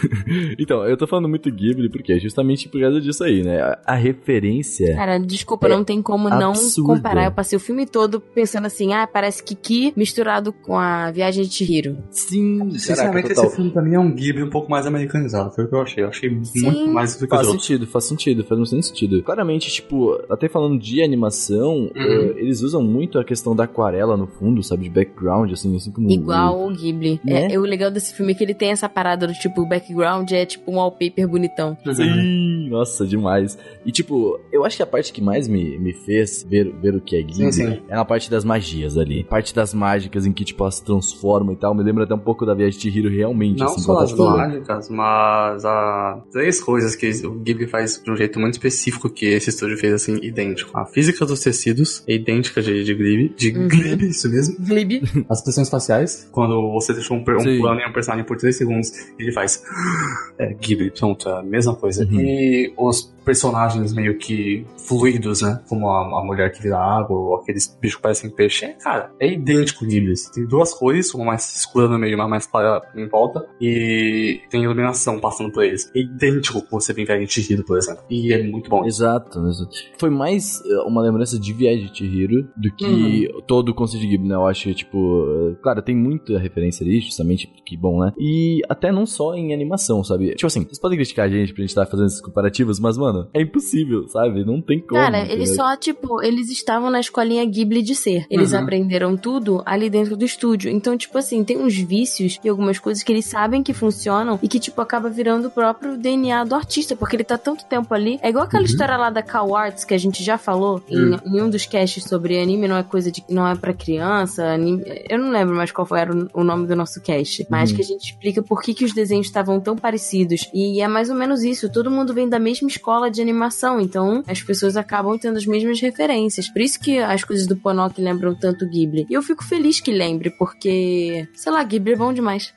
[0.60, 3.60] então, eu tô falando muito Ghibli porque é justamente por causa disso aí, né?
[3.62, 4.96] A, a referência.
[4.96, 6.94] Cara, desculpa, É não tem como não absurda.
[6.96, 7.26] comparar.
[7.26, 11.54] Eu passei o filme todo pensando assim, ah, parece Kiki misturado com a Viagem de
[11.54, 11.98] Chihiro.
[12.12, 13.46] Sim, Sinceramente, caraca, total.
[13.46, 15.54] esse filme pra mim é um Ghibli um pouco mais americanizado.
[15.54, 16.04] Foi o que eu achei.
[16.04, 16.62] Eu achei Sim.
[16.64, 17.67] muito mais do que os outros.
[17.68, 19.22] Sentido, faz sentido, faz bastante sentido.
[19.22, 24.28] Claramente, tipo, até falando de animação, eh, eles usam muito a questão da aquarela no
[24.28, 24.84] fundo, sabe?
[24.84, 26.10] De background, assim, assim como.
[26.10, 27.20] Igual o Ghibli.
[27.24, 27.48] Né?
[27.48, 29.66] É, é o legal desse filme é que ele tem essa parada do tipo, o
[29.66, 31.78] background é tipo um wallpaper bonitão.
[31.94, 33.58] Sim, nossa, demais.
[33.86, 37.02] E tipo, eu acho que a parte que mais me, me fez ver, ver o
[37.02, 37.82] que é Ghibli Sim, sim.
[37.88, 39.22] é a parte das magias ali.
[39.22, 41.76] A parte das mágicas em que, tipo, elas se transformam e tal.
[41.76, 44.90] Me lembra até um pouco da Viagem de Hiro realmente, Não assim, só as mágicas,
[44.90, 49.50] mas as três coisas que o Ghibli faz de um jeito muito específico que esse
[49.50, 50.78] estúdio fez, assim, idêntico.
[50.78, 53.30] A física dos tecidos é idêntica de, de Ghibli.
[53.38, 53.68] De Uhum.
[53.68, 54.56] Ghibli, isso mesmo.
[54.60, 55.02] Ghibli.
[55.30, 57.60] As expressões faciais, quando você deixa um, um Sim.
[57.60, 59.64] plano em um personagem por 3 segundos, ele faz.
[60.40, 62.04] É, Ghibli, pronto, é a mesma coisa.
[62.06, 62.20] Uhum.
[62.20, 65.62] E os personagens meio que fluidos, né?
[65.68, 68.64] Como a, a mulher que vira água, ou aqueles bichos que parecem peixe.
[68.64, 70.14] É, cara, é idêntico Ghibli.
[70.34, 73.46] Tem duas cores, uma mais escura no meio e uma mais clara em volta.
[73.60, 75.92] E tem iluminação passando por eles.
[75.94, 78.02] É idêntico que você vê em Chihiro, por exemplo.
[78.10, 78.86] E é muito bom.
[78.86, 79.76] Exato, exato.
[80.00, 84.08] Foi mais eh, uma lembrança de Viagem de Chihiro do que todo o conceito de
[84.08, 84.36] Ghibli, né?
[84.36, 88.14] Eu acho tipo, eh, claro, tem muita referência ali, justamente, que bom, né?
[88.18, 90.30] E até não só em animação, sabe?
[90.36, 93.17] Tipo assim, vocês podem criticar a gente pra gente estar fazendo esses comparativos, mas, mano,
[93.18, 94.44] mano, é impossível, sabe?
[94.46, 95.00] Não tem como.
[95.02, 95.36] Cara, entendeu?
[95.36, 98.26] eles só, tipo, eles estavam na escolinha Ghibli de ser.
[98.30, 98.60] Eles Uhum.
[98.60, 100.70] aprenderam tudo ali dentro do estúdio.
[100.72, 104.48] Então, tipo assim, tem uns vícios e algumas coisas que eles sabem que funcionam e
[104.48, 108.20] que, tipo, acaba virando o próprio DNA do artista, porque ele tá tanto tempo ali.
[108.22, 108.70] É igual aquela Uhum.
[108.70, 111.18] história lá da Cow Arts que a gente já falou em, Hum.
[111.26, 113.24] em um dos casts sobre anime não é coisa de.
[113.30, 114.44] não é pra criança.
[114.48, 117.46] anime- eu não lembro mais qual foi era o, o nome do nosso cast.
[117.50, 117.76] Mas Uhum.
[117.76, 120.50] que a gente explica por que, que os desenhos estavam tão parecidos.
[120.54, 121.72] E é mais ou menos isso.
[121.72, 123.80] Todo mundo vem da mesma escola de animação.
[123.80, 126.50] Então as pessoas acabam tendo as mesmas referências.
[126.50, 129.06] Por isso que as coisas do Ponok lembram tanto Ghibli.
[129.10, 132.54] E eu fico feliz que lembre, porque, sei lá, Ghibli é bom demais.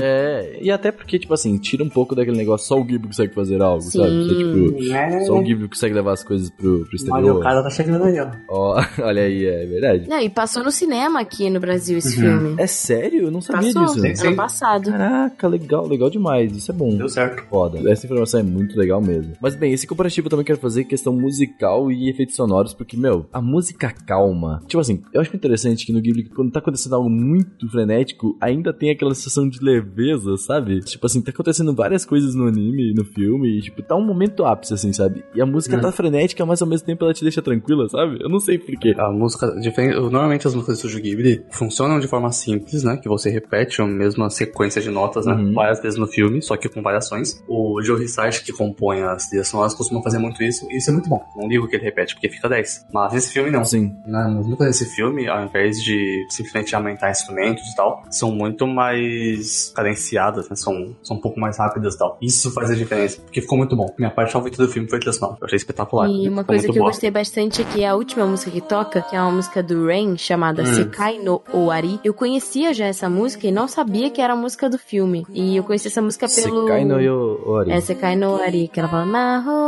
[0.00, 3.34] É, e até porque, tipo assim, tira um pouco daquele negócio, só o Ghibli consegue
[3.34, 3.98] fazer algo, Sim.
[3.98, 4.28] sabe?
[4.28, 7.42] Tipo, É, só o Ghibli consegue levar as coisas pro, pro exterior.
[7.42, 8.30] Kart tá chegando aí, ó.
[8.48, 10.08] Ó, olha aí, é verdade.
[10.08, 12.40] Não, e passou no cinema aqui no Brasil esse Uhum.
[12.40, 12.54] filme.
[12.58, 13.24] É sério?
[13.24, 14.00] Eu não sabia Passou, disso.
[14.00, 14.26] Sim, sim.
[14.28, 14.90] ano passado.
[14.90, 16.56] Caraca, legal, legal demais.
[16.56, 16.96] Isso é bom.
[16.96, 17.44] Deu certo.
[17.48, 17.78] Foda.
[17.90, 19.32] Essa informação é muito legal mesmo.
[19.40, 23.26] Mas bem, esse comparativo eu também quero fazer questão musical e efeitos sonoros, porque, meu,
[23.32, 24.62] a música calma.
[24.66, 28.72] Tipo assim, eu acho interessante que no Ghibli, quando tá acontecendo algo muito frenético, ainda
[28.72, 30.80] tem aquela sensação de leveza, sabe?
[30.80, 34.44] Tipo assim, tá acontecendo várias coisas no anime, no filme, e, tipo, tá um momento
[34.44, 35.24] ápice, assim, sabe?
[35.34, 35.80] E a música Hum.
[35.80, 38.18] tá frenética, mas ao mesmo tempo ela te deixa tranquila, sabe?
[38.22, 38.94] Eu não sei porquê.
[38.98, 42.96] A música, diferente, normalmente as músicas do Studio Ghibli funcionam de forma simples, né?
[42.96, 45.34] Que você repete a mesma sequência de notas, né?
[45.34, 45.52] Uhum.
[45.52, 47.42] Várias vezes no filme, só que com variações.
[47.48, 50.92] O Joe Hisaishi, que compõe as trilhas sonoras, costuma fazer muito isso, e isso é
[50.92, 51.24] muito bom.
[51.36, 52.86] Não digo que ele repete, porque fica 10.
[52.92, 53.60] Mas nesse filme não.
[53.60, 58.66] Assim, Na música desse filme, ao invés de simplesmente aumentar instrumentos e tal, são muito
[58.66, 60.56] mais cadenciadas, né?
[60.56, 62.18] São, são um pouco mais rápidas e tal.
[62.20, 63.94] Isso faz a diferença, porque ficou muito bom.
[63.98, 65.38] Minha parte favorita do filme foi a trilha sonora.
[65.40, 66.08] Eu achei espetacular.
[66.08, 66.86] E uma coisa que eu boa.
[66.86, 70.16] gostei bastante é que a última música que toca, que é uma música do Rain,
[70.16, 70.66] chamada Hum.
[70.66, 74.68] Sekai no Owari, eu conhecia já essa música e não sabia que era a música
[74.68, 75.26] do filme.
[75.32, 76.62] E eu conheci essa música pelo...
[76.62, 77.70] Sekai no Yori.
[77.72, 79.59] É Sekai no Owari, que ela fala Mahoa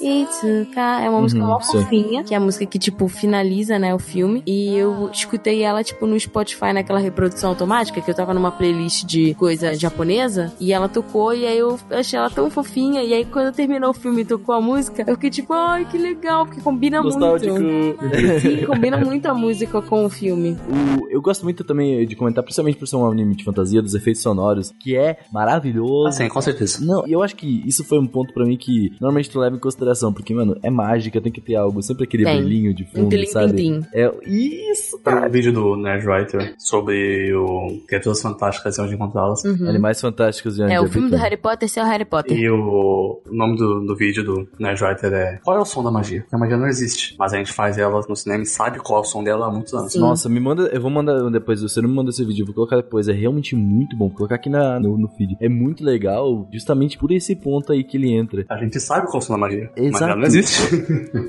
[0.00, 0.80] Itsuka.
[1.02, 3.98] É uma música Uhum, mó fofinha, que é a música que, tipo, finaliza, né, o
[3.98, 4.42] filme.
[4.46, 9.04] E eu escutei ela, tipo, no Spotify, naquela reprodução automática, que eu tava numa playlist
[9.04, 13.24] de coisa japonesa, e ela tocou, e aí eu achei ela tão fofinha, e aí
[13.24, 16.60] quando terminou o filme e tocou a música, eu fiquei tipo, ai, que legal, porque
[16.60, 17.58] combina Nostálgico.
[17.60, 18.40] muito.
[18.40, 20.56] Sim, combina muito a música com o filme.
[20.68, 23.94] O- eu gosto muito também de comentar, principalmente por ser um anime de fantasia, dos
[23.94, 26.08] efeitos sonoros, que é maravilhoso.
[26.08, 26.84] Ah, sim, com certeza.
[26.84, 29.56] Não, e eu acho que isso foi um ponto pra mim que normalmente tu leva
[29.56, 32.40] em consideração, porque, mano, é mágica, tem que ter algo, sempre aquele Tem.
[32.40, 33.80] brilhinho de Um fundo, tilim sabe?
[33.92, 35.26] É, isso, Tem cara.
[35.26, 39.44] um vídeo do Nerdwriter sobre o Criaturas Fantásticas e onde encontrá-las.
[39.44, 39.68] Uhum.
[39.68, 41.16] Animais Fantásticos de Andy É, o filme do.
[41.16, 42.36] Harry Potter ser o Harry Potter.
[42.38, 45.90] E o, o nome do, do vídeo do Nerdwriter é Qual é o som da
[45.90, 46.20] magia?
[46.22, 48.98] Porque a magia não existe, mas a gente faz ela no cinema e sabe qual
[48.98, 49.92] é o som dela há muitos anos.
[49.92, 50.00] Sim.
[50.00, 52.54] Nossa, me manda, eu vou mandar depois, você não me manda esse vídeo, eu vou
[52.54, 55.36] colocar depois, é realmente muito bom, vou colocar aqui na, no, no feed.
[55.40, 58.44] É muito legal, justamente por esse ponto aí que ele entra.
[58.48, 60.04] A gente sabe é da magia, mas Exato.
[60.04, 60.74] ela não existe.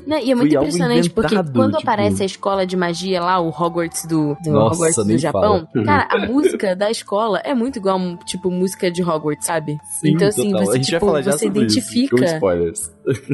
[0.08, 3.40] Né, E é muito Foi impressionante, porque quando tipo- aparece a escola de magia lá,
[3.40, 5.86] o Hogwarts do, do Nossa, Hogwarts do Japão, fala.
[5.86, 9.78] cara, a música da escola é muito igual, tipo, música de Hogwarts, sabe?
[10.00, 10.66] Sim, então, assim, total.
[10.66, 12.26] você, tipo, você isso, identifica.
[12.26, 12.92] spoilers.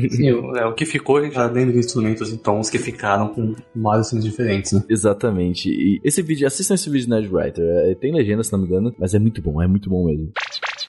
[0.09, 2.77] Sim, o- é, o que ficou, a gente já lembra de instrumentos e tons que
[2.77, 4.83] ficaram com vários sons diferentes, né?
[4.89, 5.69] Exatamente.
[5.69, 7.63] E esse vídeo, assistam esse vídeo de Nerdwriter.
[7.63, 10.31] É, tem legenda, se não me engano, mas é muito bom, é muito bom mesmo.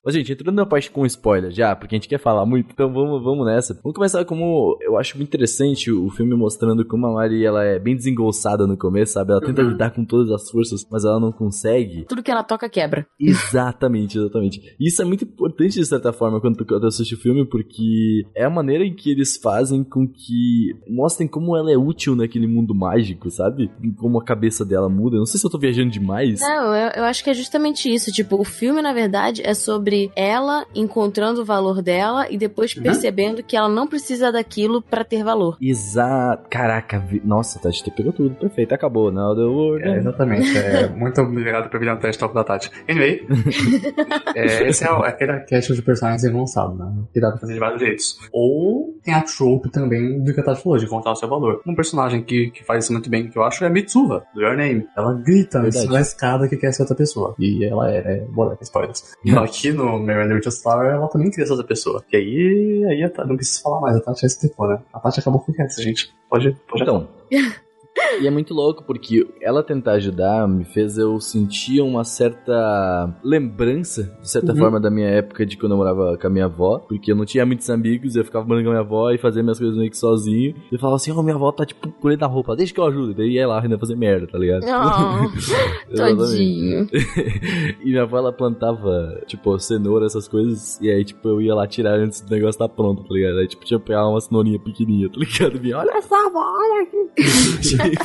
[0.05, 2.93] Mas, gente, entrando na parte com spoiler já, porque a gente quer falar muito, então
[2.93, 3.75] vamos, vamos nessa.
[3.83, 7.95] Vamos começar como eu acho interessante o filme mostrando como a Mari ela é bem
[7.95, 9.31] desengolçada no começo, sabe?
[9.33, 9.69] Ela tenta Uhum.
[9.71, 12.05] lidar com todas as forças, mas ela não consegue.
[12.09, 13.07] Tudo que ela toca quebra.
[13.21, 14.61] Exatamente, exatamente.
[14.81, 18.23] E isso é muito importante, de certa forma, quando tu, tu assiste o filme, porque
[18.35, 22.47] é a maneira em que eles fazem com que mostrem como ela é útil naquele
[22.47, 23.71] mundo mágico, sabe?
[23.99, 25.17] Como a cabeça dela muda.
[25.17, 26.41] Não sei se eu tô viajando demais.
[26.41, 28.11] Não, eu, eu acho que é justamente isso.
[28.11, 32.83] Tipo, o filme, na verdade, é sobre ela encontrando o valor dela e depois Uhum.
[32.83, 35.57] percebendo que ela não precisa daquilo pra ter valor.
[35.61, 36.49] Exato.
[36.51, 38.35] Caraca, vi- nossa, Tati, tu pegou tudo.
[38.37, 39.11] Perfeito, acabou.
[39.13, 39.85] Now the world.
[39.87, 40.43] É, exatamente.
[40.63, 42.71] É, muito obrigado por vir no teste top da Tati.
[42.89, 43.27] Anyway,
[44.35, 46.93] é, esse é, o- é aquele arquétipo de personagem engonçado, né?
[47.13, 48.19] Que dá pra fazer de vários jeitos.
[48.33, 51.61] Ou tem a trope também do que a Tati falou, de encontrar o seu valor.
[51.67, 54.41] Um personagem que, que faz isso muito bem, que eu acho, é a Mitsuha, do
[54.41, 54.87] Your Name.
[54.97, 55.89] Ela grita Verdade.
[55.89, 57.35] na escada que quer ser outra pessoa.
[57.39, 58.27] E ela é, né?
[58.31, 59.15] Bora, spoilers.
[59.25, 62.05] E aqui no Mary Little Star, ela também queria ser outra pessoa.
[62.13, 64.81] E aí, aí não preciso falar mais, a Tati é esse tipo, né?
[64.93, 66.15] A Tati acabou com essa, gente.
[66.29, 67.09] Pode, pode Então,
[68.21, 74.17] E é muito louco, porque ela tentar ajudar me fez eu sentir uma certa lembrança,
[74.21, 74.59] de certa Uhum.
[74.59, 77.25] forma, da minha época de quando eu morava com a minha avó, porque eu não
[77.25, 79.91] tinha muitos amigos, eu ficava morando com a minha avó e fazia minhas coisas meio
[79.91, 80.55] que sozinho.
[80.71, 82.85] E eu falava assim, ó, minha avó tá, tipo, colhendo a roupa, deixa que eu
[82.87, 83.13] ajudo.
[83.13, 84.65] E daí ia lá ainda fazer merda, tá ligado?
[84.65, 85.29] Oh,
[86.17, 86.89] todinho.
[87.83, 90.79] e minha avó, ela plantava, tipo, cenoura, essas coisas.
[90.81, 93.39] E aí, tipo, eu ia lá tirar antes do negócio tá pronto, tá ligado?
[93.39, 95.59] Aí, tipo, tinha que pegar uma cenourinha pequenininha, tá ligado?
[95.59, 98.02] Vinha, olha só, avó, olha aqui.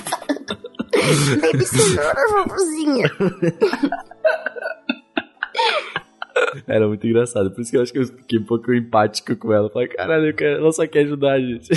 [1.42, 3.12] Baby cenoura, vovozinha.
[6.68, 7.50] Era muito engraçado.
[7.52, 9.70] Por isso que eu acho que eu fiquei um pouco empático com ela.
[9.70, 11.70] Falei, caralho, quero- ela só quer ajudar a gente.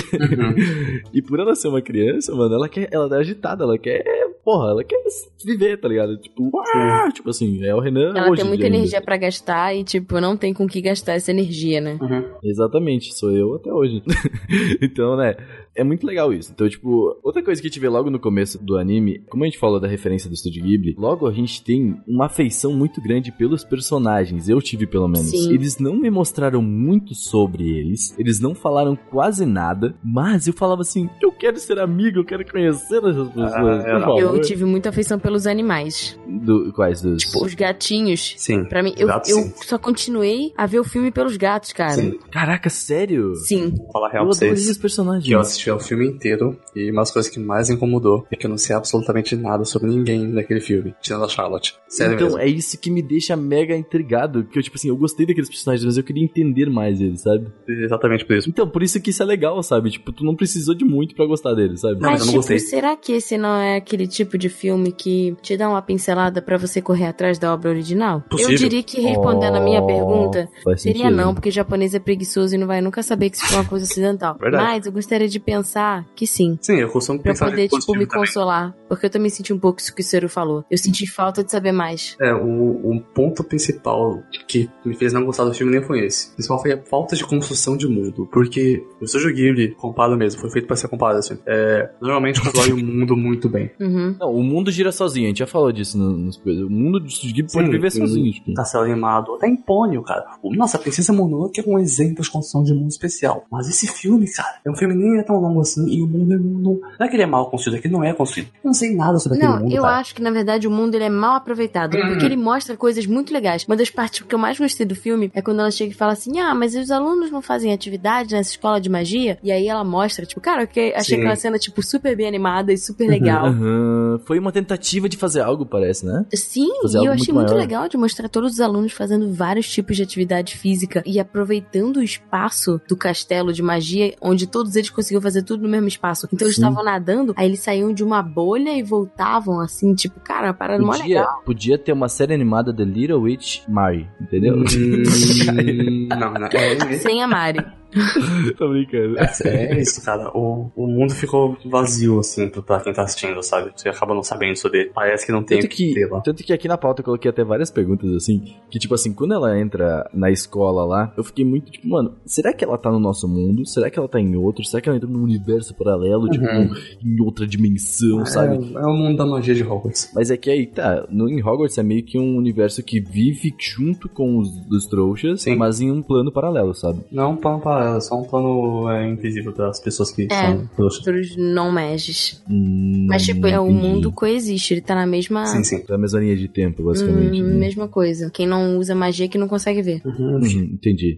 [1.13, 2.87] e por ela ser uma criança, mano, ela quer.
[2.91, 4.03] Ela é agitada, ela quer.
[4.43, 4.99] Porra, ela quer
[5.45, 6.17] viver, tá ligado?
[6.17, 8.09] Tipo, uau, tipo assim, é o Renan.
[8.15, 8.75] Ela hoje tem muita ainda.
[8.77, 11.97] energia pra gastar e, tipo, não tem com que gastar essa energia, né?
[12.01, 12.25] Uhum.
[12.43, 14.01] Exatamente, sou eu até hoje.
[14.81, 15.35] então, né,
[15.75, 16.51] é muito legal isso.
[16.53, 19.47] Então, tipo, outra coisa que a gente vê logo no começo do anime, como a
[19.47, 23.31] gente falou da referência do Estúdio Ghibli, logo a gente tem uma afeição muito grande
[23.31, 24.49] pelos personagens.
[24.49, 25.29] Eu tive, pelo menos.
[25.29, 25.53] Sim.
[25.53, 30.81] Eles não me mostraram muito sobre eles, eles não falaram quase nada, mas eu falava
[30.81, 33.53] assim: eu quero ser amigo, eu quero conhecer essas pessoas.
[33.53, 34.19] Ah, por favor.
[34.21, 36.19] Eu tive muita afeição pelos animais.
[36.27, 37.23] Do, quais dos?
[37.23, 38.33] Tipo, os gatinhos.
[38.37, 38.65] Sim.
[38.65, 39.53] Pra mim, eu, Gato, eu sim.
[39.63, 41.91] só continuei a ver o filme pelos gatos, cara.
[41.93, 42.19] Sim.
[42.31, 43.35] Caraca, sério?
[43.35, 43.69] Sim.
[43.75, 44.69] Vou falar Eu real pra adorei vocês.
[44.69, 45.25] os personagens.
[45.25, 48.45] Que eu assisti ao filme inteiro e uma das coisas que mais incomodou é que
[48.45, 51.75] eu não sei absolutamente nada sobre ninguém daquele filme, tirando a Charlotte.
[51.87, 52.41] Sério então, mesmo.
[52.41, 54.43] é isso que me deixa mega intrigado.
[54.45, 57.47] Que eu, tipo assim, eu gostei daqueles personagens, mas eu queria entender mais eles, sabe?
[57.67, 58.49] Exatamente por isso.
[58.49, 59.89] Então, por isso que isso é legal, sabe?
[59.91, 61.95] Tipo, tu não precisou de muito pra gostar deles, sabe?
[61.95, 62.59] Não, mas Mas, eu não tipo, gostei.
[62.59, 66.57] será que esse não é aquele tipo de filme que te dá uma pincelada pra
[66.57, 68.21] você correr atrás da obra original?
[68.29, 68.53] Possível.
[68.53, 71.15] Eu diria que respondendo a minha Oh, pergunta, seria sentido.
[71.15, 73.85] não, porque japonês é preguiçoso e não vai nunca saber que isso foi uma coisa
[73.85, 74.37] ocidental.
[74.39, 74.63] Verdade.
[74.63, 76.57] Mas eu gostaria de pensar que sim.
[76.61, 78.19] Sim, eu costumo Pra pensar poder, de tipo, me também.
[78.19, 78.75] consolar.
[78.87, 80.63] Porque eu também senti um pouco isso que o Ciro falou.
[80.69, 82.15] Eu senti falta de saber mais.
[82.19, 86.29] É, o, o ponto principal que me fez não gostar do filme nem foi esse.
[86.31, 88.27] O principal foi a falta de construção de mundo.
[88.31, 91.37] Porque o Studio Ghibli, comparado mesmo, foi feito pra ser comparado assim.
[91.45, 93.71] É, normalmente constrói o mundo muito bem.
[93.81, 94.15] Uhum.
[94.19, 96.63] Não, o mundo gira sozinho, a gente já falou disso no- nos coisas.
[96.63, 97.99] O mundo do Studio Ghibli pode Sim, viver sim.
[97.99, 98.53] sozinho, tipo.
[98.53, 100.25] Castelo animado, até em Pônio, cara.
[100.41, 103.45] O- Nossa, a Princesa Mononoke é um exemplo de construção de mundo especial.
[103.51, 106.33] Mas esse filme, cara, é um filme nem é tão longo assim e o mundo
[106.33, 108.47] é, não, não é que ele é mal construído, é que ele não é construído.
[108.63, 109.97] Eu não sei nada sobre aquele Não, mundo, eu cara.
[109.97, 111.95] acho que na verdade o mundo ele é mal aproveitado.
[111.97, 112.07] Hum.
[112.09, 113.65] Porque ele mostra coisas muito legais.
[113.67, 116.13] Uma das partes que eu mais gostei do filme é quando ela chega e fala
[116.13, 119.37] assim: Ah, mas os alunos não fazem atividade nessa escola de magia?
[119.43, 121.21] E aí ela mostra, tipo, cara, que- achei Sim.
[121.21, 123.47] aquela cena, tipo, super bem animada e super legal.
[123.47, 124.19] Aham.
[124.25, 126.25] Foi uma tentativa de fazer algo, parece, né?
[126.33, 129.67] Sim, Fazer e eu achei muito muito legal de mostrar todos os alunos fazendo vários
[129.67, 134.89] tipos de atividade física e aproveitando o espaço do castelo de magia, onde todos eles
[134.89, 136.27] conseguiam fazer tudo no mesmo espaço.
[136.33, 136.63] Então eles Sim.
[136.63, 140.91] estavam nadando, aí eles saíam de uma bolha e voltavam assim, tipo, cara, parada mó
[140.93, 141.41] Podia, legal.
[141.45, 144.55] podia ter uma série animada The Little Witch Mary, entendeu?
[144.55, 146.47] Hum, não, não.
[146.47, 147.63] É, é, Sem a Mari.
[148.57, 149.15] Tô brincando.
[149.19, 150.29] é isso, cara.
[150.35, 153.71] O, o mundo ficou vazio, assim, pra quem tá assistindo, sabe?
[153.75, 154.91] Você acaba não sabendo sobre ele.
[154.93, 157.69] Parece que não tem Tanto que tanto que aqui na pauta eu coloquei até várias
[157.71, 161.87] perguntas assim, que tipo assim, quando ela entra na escola lá, eu fiquei muito tipo,
[161.87, 163.65] mano, será que ela tá no nosso mundo?
[163.65, 164.63] Será que ela tá em outro?
[164.63, 166.73] Será que ela entrou num universo paralelo, tipo, Uhum.
[167.05, 168.55] em outra dimensão, sabe?
[168.75, 170.11] É, é o mundo da magia de Hogwarts.
[170.13, 173.53] Mas é que aí, tá, no, em Hogwarts é meio que um universo que vive
[173.57, 175.55] junto com os dos trouxas, Sim.
[175.55, 177.01] mas em um plano paralelo, sabe?
[177.11, 180.47] Não é um plano paralelo, é só um plano é, invisível das pessoas que É.
[180.47, 180.69] são.
[180.77, 182.41] Outros não mages.
[182.49, 185.45] Hum, Mas, tipo, é, o mundo coexiste, ele tá na mesma.
[185.45, 185.83] Sim, sim.
[185.89, 187.41] É a mesma linha de tempo, basicamente.
[187.41, 187.53] Hum, né?
[187.55, 188.29] mesma coisa.
[188.29, 190.01] Quem não usa magia é que não consegue ver.
[190.05, 190.35] Uhum.
[190.35, 191.17] Uhum, entendi.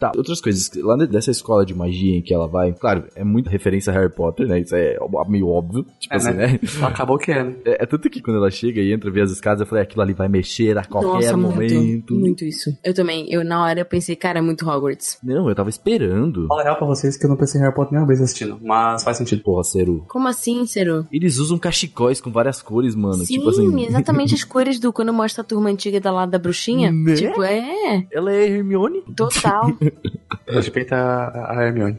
[0.00, 0.70] Tá, outras coisas.
[0.82, 4.10] Lá dessa escola de magia em que ela vai, claro, é muita referência a Harry
[4.10, 4.58] Potter, né?
[4.60, 4.96] Isso é
[5.28, 5.84] meio óbvio.
[5.98, 6.46] Tipo É, assim, né?
[6.52, 6.60] né?
[6.82, 7.54] Acabou que é, né?
[7.66, 10.00] É, é tanto que quando ela chega e entra, vê as escadas, eu falei, aquilo
[10.02, 11.74] ali vai mexer a qualquer Nossa, momento.
[11.74, 12.14] muito.
[12.14, 12.70] Muito isso.
[12.82, 13.26] Eu também.
[13.30, 15.18] Eu, na hora, eu pensei, cara, é muito Hogwarts.
[15.22, 16.46] Não, eu tava esperando.
[16.48, 19.04] Fala real pra vocês que eu não pensei em Harry Potter nenhuma vez assistindo, mas
[19.04, 19.42] faz sentido.
[19.42, 20.04] Porra, Ceru.
[20.08, 21.06] Como assim, Cero?
[21.12, 23.24] Eles usam cachicóis com várias cores, mano.
[23.26, 23.84] Sim, tipo assim.
[23.84, 26.90] exatamente as cores do quando mostra a turma antiga da lado da bruxinha.
[26.90, 27.14] Né?
[27.14, 29.02] Tipo, é, Ela é Hermione?
[29.14, 29.70] total.
[30.46, 31.98] Respeita a, a Hermione.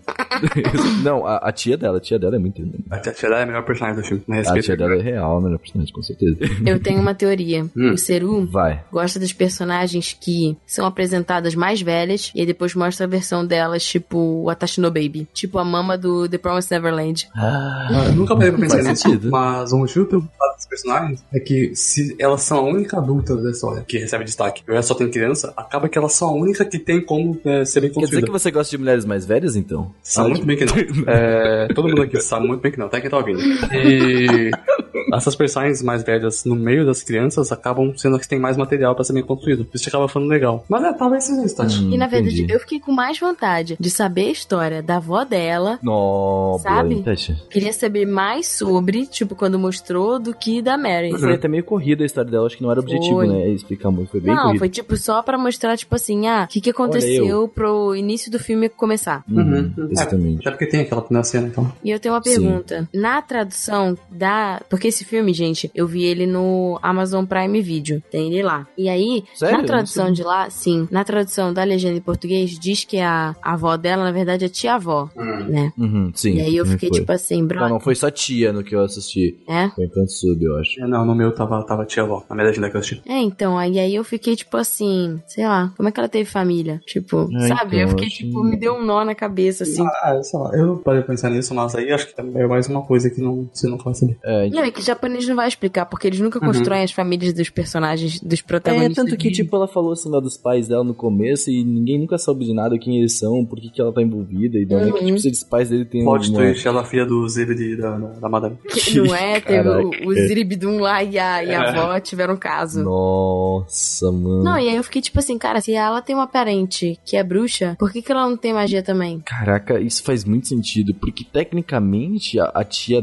[1.04, 2.86] Não, a, a tia dela, a tia dela é muito Hermione.
[2.90, 4.24] A tia dela é a melhor personagem do filme.
[4.30, 6.38] A tia dela é real, a melhor personagem, com certeza.
[6.66, 7.64] eu tenho uma teoria.
[7.76, 7.92] Hum.
[7.94, 8.84] O Ceru Vai.
[8.92, 13.84] gosta das personagens que são apresentadas mais velhas e aí depois mostra a versão delas,
[13.86, 15.28] tipo a Tashino Baby.
[15.34, 17.28] Tipo a mama do The Promised Neverland.
[17.36, 19.30] Ah, Eu nunca parei pra pensar nisso, sentido.
[19.32, 23.36] mas o motivo pelo qual das personagens é que se elas são a única adulta
[23.36, 26.30] da história que recebe destaque, e o resto só tem criança, acaba que elas são
[26.30, 29.06] a única que tem como é, ser bem Quer dizer que você gosta de mulheres
[29.06, 29.94] mais velhas, então?
[30.02, 30.74] Sabe muito bem que não.
[31.08, 33.40] É, todo mundo aqui sabe muito bem que não, até quem tá ouvindo.
[33.74, 34.52] E
[35.14, 38.96] essas personagens mais velhas no meio das crianças acabam sendo as que têm mais material
[38.96, 39.68] pra ser bem construído.
[39.74, 40.64] Isso acaba falando legal.
[40.70, 41.80] Mas é, talvez seja isso, Tati.
[41.84, 42.54] Hum, E na verdade, entendi.
[42.54, 45.80] eu fiquei com mais vontade de saber a história da avó dela.
[45.82, 47.02] Nossa, Sabe?
[47.04, 47.36] Tati.
[47.50, 51.12] Queria saber mais sobre, tipo, quando mostrou, do que da Mary.
[51.20, 53.28] Foi até meio corrida a história dela, acho que não era objetivo, Foi.
[53.28, 53.50] né?
[53.50, 54.60] Explicar muito, foi bem Não, corrido.
[54.60, 58.40] foi tipo só pra mostrar, tipo assim, ah, o que, que aconteceu pro início do
[58.40, 59.24] filme começar.
[59.30, 59.90] Uhum, Uhum.
[59.92, 60.40] Exatamente.
[60.42, 61.72] Até porque tem aquela primeira cena, então.
[61.84, 62.30] E eu tenho uma Sim.
[62.42, 62.90] pergunta.
[62.94, 64.62] Na tradução da.
[64.70, 68.02] Porque esse filme, gente, eu vi ele no Amazon Prime Video.
[68.12, 68.68] Tem ele lá.
[68.78, 69.58] E aí, Sério?
[69.58, 70.88] na tradução de lá, sim.
[70.92, 74.50] Na tradução da legenda em português, diz que a, a avó dela, na verdade, é
[74.50, 75.10] tia-avó,
[75.48, 75.72] né?
[75.78, 76.36] Uhum, sim.
[76.36, 77.00] e aí eu fiquei foi.
[77.00, 77.60] tipo assim, bro.
[77.60, 79.36] Não, não foi só tia no que eu assisti.
[79.48, 79.70] É?
[79.70, 80.82] Foi em canto sub, eu acho.
[80.82, 83.02] É, Não, no meu tava, tava tia avó, na minha legenda que eu assisti.
[83.08, 86.30] É, então, aí, aí eu fiquei tipo assim, sei lá, como é que ela teve
[86.30, 86.82] família?
[86.86, 87.78] Tipo, É, sabe?
[87.78, 89.86] então, eu fiquei acho- tipo, me deu um nó na cabeça, assim.
[90.04, 92.82] Ah, sei lá, eu não parei pensar nisso, mas aí acho que é mais uma
[92.84, 94.18] coisa que não, você não vai saber.
[94.24, 96.46] É, Não, é que japonês não vai explicar, porque eles nunca Uhum.
[96.48, 98.96] constroem as famílias dos personagens, dos É, protagonistas.
[98.96, 102.00] tanto que, de- tipo, ela falou assim lá dos pais dela no começo e ninguém
[102.00, 104.80] nunca soube de nada, quem eles são, por que, que ela tá envolvida, e não
[104.80, 105.06] é que, Uhum.
[105.08, 106.40] tipo, se os pais dele têm Plot uma...
[106.40, 108.58] twist, ela é filha do Zebedi da, da, da Madame.
[108.70, 109.40] Que não é?
[109.42, 111.70] Teve o, o Ziribidum lá e a, e a É.
[111.70, 112.84] avó tiveram um caso.
[112.84, 114.44] Nossa, mano.
[114.44, 117.24] Não, e aí eu fiquei tipo assim, cara, se ela tem uma parente que é
[117.24, 119.20] bruxa, por que, que ela não tem magia também?
[119.26, 123.02] Caraca, isso faz muito sentido, porque tecnicamente a, a tia...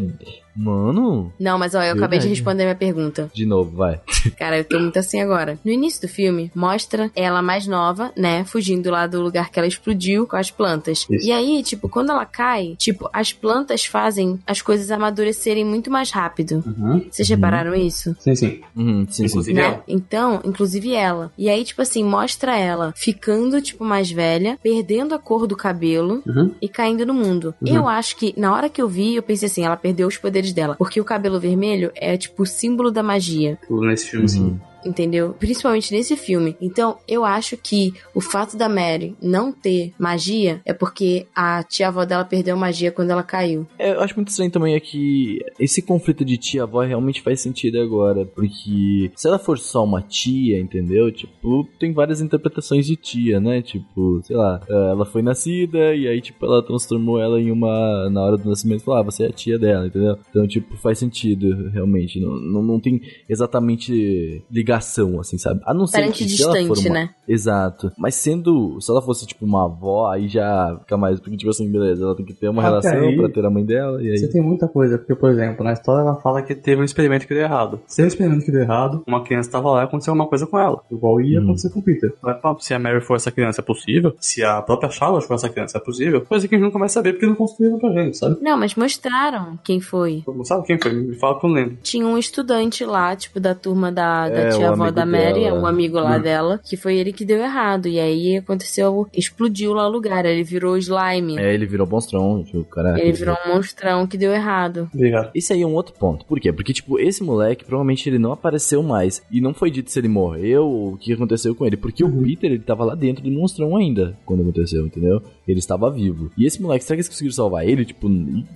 [0.58, 1.32] Mano...
[1.38, 3.30] Não, mas ó, eu acabei de responder a minha pergunta.
[3.32, 4.00] De novo, vai.
[4.38, 5.58] Cara, eu tô muito assim agora.
[5.64, 8.44] No início do filme, mostra ela mais nova, né?
[8.44, 11.06] Fugindo lá do lugar que ela explodiu com as plantas.
[11.10, 11.26] Isso.
[11.26, 16.10] E aí, tipo, quando ela cai, tipo, as plantas fazem as coisas amadurecerem muito mais
[16.10, 16.62] rápido.
[16.66, 17.06] Uhum.
[17.10, 17.36] Vocês Uhum.
[17.36, 18.16] repararam isso?
[18.18, 18.60] Sim, sim.
[18.76, 19.24] Uhum, sim, sim.
[19.26, 19.64] Inclusive né?
[19.66, 19.84] ela.
[19.86, 21.32] Então, inclusive ela.
[21.38, 26.22] E aí, tipo assim, mostra ela ficando, tipo, mais velha, perdendo a cor do cabelo
[26.26, 26.52] Uhum.
[26.60, 27.54] e caindo no mundo.
[27.62, 27.74] Uhum.
[27.76, 30.47] Eu acho que, na hora que eu vi, eu pensei assim, ela perdeu os poderes
[30.52, 30.74] dela.
[30.76, 33.58] Porque o cabelo vermelho é, tipo, o símbolo da magia.
[33.66, 34.42] Tudo nesse filme, sim.
[34.42, 34.60] Uhum.
[34.88, 35.34] Entendeu?
[35.38, 36.56] Principalmente nesse filme.
[36.60, 42.06] Então, eu acho que o fato da Mary não ter magia é porque a tia-avó
[42.06, 43.66] dela perdeu magia quando ela caiu.
[43.78, 47.78] É, eu acho muito estranho também é que esse conflito de tia-avó realmente faz sentido
[47.80, 51.12] agora, porque se ela for só uma tia, entendeu?
[51.12, 53.60] Tipo, tem várias interpretações de tia, né?
[53.60, 58.08] Tipo, sei lá, eh, ela foi nascida e aí, tipo, ela transformou ela em uma.
[58.10, 60.18] Na hora do nascimento, falou, ah, você é a tia dela, entendeu?
[60.30, 62.20] Então, tipo, faz sentido, realmente.
[62.20, 64.42] Não, não, não tem exatamente
[64.78, 65.60] ligação, assim, sabe?
[65.64, 67.10] A não ser Parente que se ela for distante, uma, né?
[67.26, 67.92] Exato.
[67.98, 68.80] Mas sendo.
[68.80, 71.20] Se ela fosse, tipo, uma avó, aí já fica mais.
[71.20, 73.50] Porque, tipo assim, beleza, ela tem que ter uma Até relação aí- pra ter a
[73.50, 74.18] mãe dela, e aí.
[74.18, 77.26] Você tem muita coisa, porque, por exemplo, na história ela fala que teve um experimento
[77.26, 77.80] que deu errado.
[77.86, 80.58] Se o experimento que deu errado, uma criança estava lá e aconteceu alguma coisa com
[80.58, 80.80] ela.
[80.90, 81.44] Igual ia Hum.
[81.44, 82.12] acontecer com o Peter.
[82.60, 84.14] Se a Mary for essa criança, é possível.
[84.20, 86.20] Se a própria Charlotte for essa criança, é possível.
[86.24, 88.36] Coisa que a gente nunca vai saber porque não construíram pra gente, sabe?
[88.40, 90.22] Não, mas mostraram quem foi.
[90.44, 90.92] Sabe quem foi?
[90.92, 91.76] Me fala que eu lembro.
[91.82, 95.40] Tinha um estudante lá, tipo, da turma da, da É, o tia-avó amigo da Mary,
[95.44, 95.60] dela.
[95.60, 96.20] um amigo lá Hum.
[96.22, 97.86] dela, que foi ele que deu errado.
[97.88, 101.38] E aí aconteceu, explodiu lá o lugar, ele virou slime.
[101.38, 102.98] É, ele virou monstrão, tipo, cara.
[103.00, 104.88] Ele virou um monstrão que deu errado.
[104.94, 105.30] Obrigado.
[105.34, 106.24] Esse aí é um outro ponto.
[106.24, 106.52] Por quê?
[106.52, 109.22] Porque, tipo, esse moleque, provavelmente ele não apareceu mais.
[109.30, 111.76] E não foi dito se ele morreu ou o que aconteceu com ele.
[111.76, 115.22] Porque o Peter, ele tava lá dentro do monstrão ainda, quando aconteceu, entendeu?
[115.46, 116.30] Ele estava vivo.
[116.36, 117.84] E esse moleque, será que eles conseguiram salvar ele?
[117.84, 118.08] Tipo,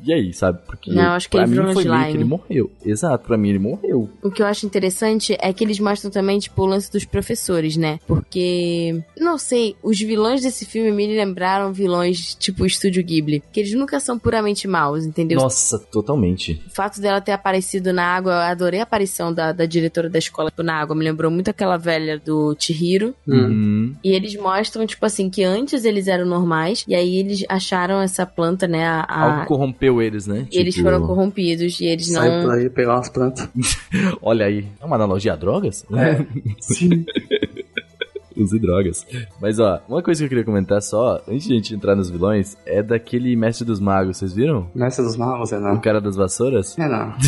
[0.05, 0.59] e aí, sabe?
[0.67, 2.71] Porque Não, acho que pra ele mim foi meio que ele morreu.
[2.85, 4.09] Exato, pra mim ele morreu.
[4.23, 7.77] O que eu acho interessante é que eles mostram também, tipo, o lance dos professores,
[7.77, 7.99] né?
[8.07, 13.43] Porque, não sei, os vilões desse filme me lembraram vilões tipo Estúdio Ghibli.
[13.53, 15.39] Que eles nunca são puramente maus, entendeu?
[15.39, 16.61] Nossa, totalmente.
[16.67, 20.19] O fato dela ter aparecido na água, eu adorei a aparição da, da diretora da
[20.19, 20.97] escola tipo, na água.
[20.97, 23.15] Me lembrou muito aquela velha do Chihiro.
[23.29, 23.95] Uhum.
[24.03, 26.85] E eles mostram, tipo assim, que antes eles eram normais.
[26.89, 28.85] E aí eles acharam essa planta, né?
[28.87, 30.47] A, a- Algo corrompeu eles, né?
[30.51, 31.79] e eles Tipo, foram corrompidos.
[31.81, 32.51] E eles Sai por não.
[32.55, 33.49] aí pegar umas plantas.
[34.23, 35.82] Olha aí, é uma analogia a drogas?
[35.93, 36.25] É.
[36.61, 37.05] Sim.
[38.37, 39.07] Use drogas.
[39.41, 42.09] Mas ó, uma coisa que eu queria comentar só, antes de a gente entrar nos
[42.09, 44.71] vilões, é daquele mestre dos magos, vocês viram?
[44.75, 45.81] Mestre dos magos, é O não.
[45.81, 46.79] cara das vassouras?
[46.79, 47.13] É não.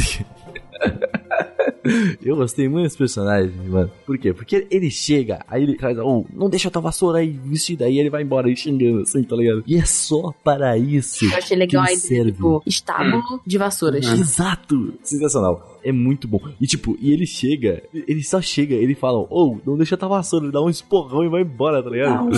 [2.25, 3.91] Eu gostei muito desse personagem, mano.
[4.07, 4.33] Por quê?
[4.33, 8.09] Porque ele chega, aí ele traz, oh, não deixa tua vassoura aí vestida, aí ele
[8.09, 9.63] vai embora aí xingando, assim, tá ligado?
[9.67, 11.27] E é só para isso.
[11.27, 12.33] Eu achei legal que a ele ideia, serve.
[12.33, 14.07] tipo, estábulo de vassouras.
[14.07, 14.95] Exato!
[15.03, 15.74] Sensacional.
[15.85, 16.41] É muito bom.
[16.61, 20.47] E tipo, e ele chega, ele só chega, ele fala, oh, não deixa tua vassoura,
[20.47, 22.31] ele dá um esporrão e vai embora, tá ligado?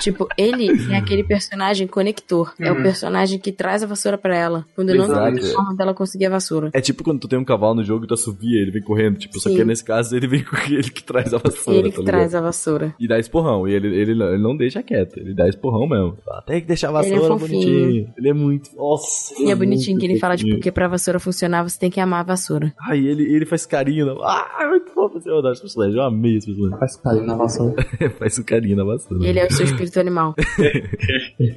[0.00, 2.52] Tipo, ele é aquele personagem conector.
[2.58, 2.82] É o Uhum.
[2.82, 4.64] personagem que traz a vassoura pra ela.
[4.74, 5.34] Quando não Exato.
[5.36, 6.70] tem forma dela conseguir a vassoura.
[6.72, 9.18] É tipo quando tu tem um cavalo no jogo e tu assovia, ele vem correndo.
[9.18, 9.56] Tipo, só Sim.
[9.56, 11.78] que nesse caso ele vem com ele que traz a vassoura.
[11.78, 12.94] ele que tá traz a vassoura.
[12.98, 13.68] E dá esporrão.
[13.68, 15.18] E ele, ele, não- ele não deixa quieto.
[15.18, 16.16] Ele dá esporrão mesmo.
[16.28, 18.12] Ah, Tem que deixar a Ele é vassoura bonitinho.
[18.16, 18.74] Ele é muito.
[18.76, 19.34] Nossa.
[19.40, 20.62] E é bonitinho muito que ele fala, tipo, fofinho.
[20.62, 22.72] que pra vassoura funcionar, você tem que amar a vassoura.
[22.88, 24.06] Ai, ele, ele faz carinho.
[24.06, 24.12] Na...
[24.22, 25.96] Ah, é muito fofo esse rodar esse personagem.
[25.96, 26.78] Eu amei esse personagem.
[26.78, 27.86] Faz carinho na vassoura.
[28.18, 29.26] faz um carinho na vassoura.
[29.26, 30.34] Ele é o seu espírito animal.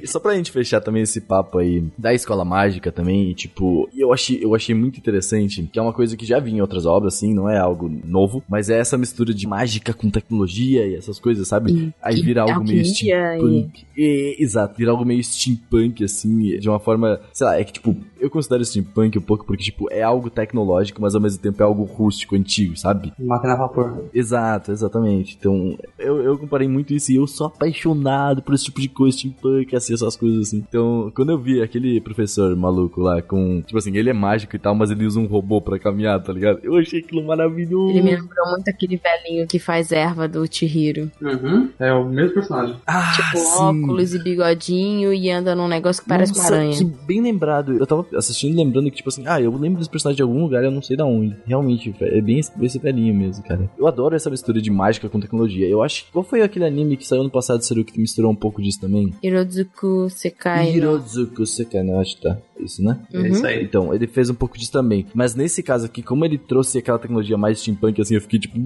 [0.02, 3.88] E só pra gente fechar também esse papo aí da escola mágica também, e tipo,
[3.96, 6.86] eu achei, eu achei muito interessante, que é uma coisa que já vinha em outras
[6.86, 10.94] obras, assim, não é algo novo, mas é essa mistura de mágica com tecnologia e
[10.94, 11.72] essas coisas, sabe?
[11.72, 13.84] E- aí e vira algo meio steampunk.
[13.96, 17.96] E- exato, vira algo meio steampunk, assim, de uma forma, sei lá, é que tipo,
[18.20, 21.66] eu considero steampunk um pouco porque, tipo, é algo tecnológico, mas ao mesmo tempo é
[21.66, 23.12] algo rústico, antigo, sabe?
[23.18, 24.04] Máquina a vapor.
[24.12, 25.36] Exato, exatamente.
[25.38, 29.16] Então, eu, eu comparei muito isso e eu sou apaixonado por esse tipo de coisa,
[29.16, 30.58] steampunk, assim, essas coisas assim.
[30.68, 34.58] Então, quando eu vi aquele professor maluco lá com, tipo assim, ele é mágico e
[34.58, 36.60] tal, mas ele usa um robô pra caminhar, tá ligado?
[36.62, 37.90] Eu achei aquilo maravilhoso.
[37.90, 41.10] Ele me lembrou muito aquele velhinho que faz erva do Chihiro.
[41.20, 41.70] Uhum.
[41.78, 42.76] É o mesmo personagem.
[42.86, 43.58] ah, Tipo, sim.
[43.62, 46.76] óculos e bigodinho e anda num negócio que parece uma Nossa, aranha.
[46.76, 47.72] que bem lembrado.
[47.72, 50.42] Eu tava assistindo e lembrando que, tipo assim, ah, eu lembro desse personagem de algum
[50.42, 51.36] lugar, eu não sei da onde.
[51.46, 53.68] Realmente, é bem esse, esse velhinho mesmo, cara.
[53.78, 55.68] Eu adoro essa mistura de mágica com tecnologia.
[55.68, 56.06] Eu acho.
[56.12, 59.12] Qual foi aquele anime que saiu no passado, Seru, que misturou um pouco disso também?
[59.22, 60.72] Hirozuku Sekai.
[60.74, 61.98] Hirozuku Sekai, né?
[61.98, 62.38] Acho que tá.
[62.60, 62.98] Isso, né?
[63.12, 63.24] Uhum.
[63.24, 63.64] É isso aí.
[63.64, 65.06] Então, ele fez um pouco disso também.
[65.14, 68.56] Mas nesse caso aqui, como ele trouxe aquela tecnologia mais steampunk, assim, eu fiquei tipo.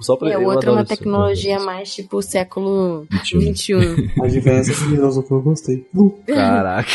[0.00, 0.96] Só pra É, o outro é uma adoro isso.
[0.96, 3.40] tecnologia mais tipo século 21.
[3.40, 4.24] 21.
[4.24, 5.86] A diferença é que eu gostei.
[6.26, 6.88] Caraca.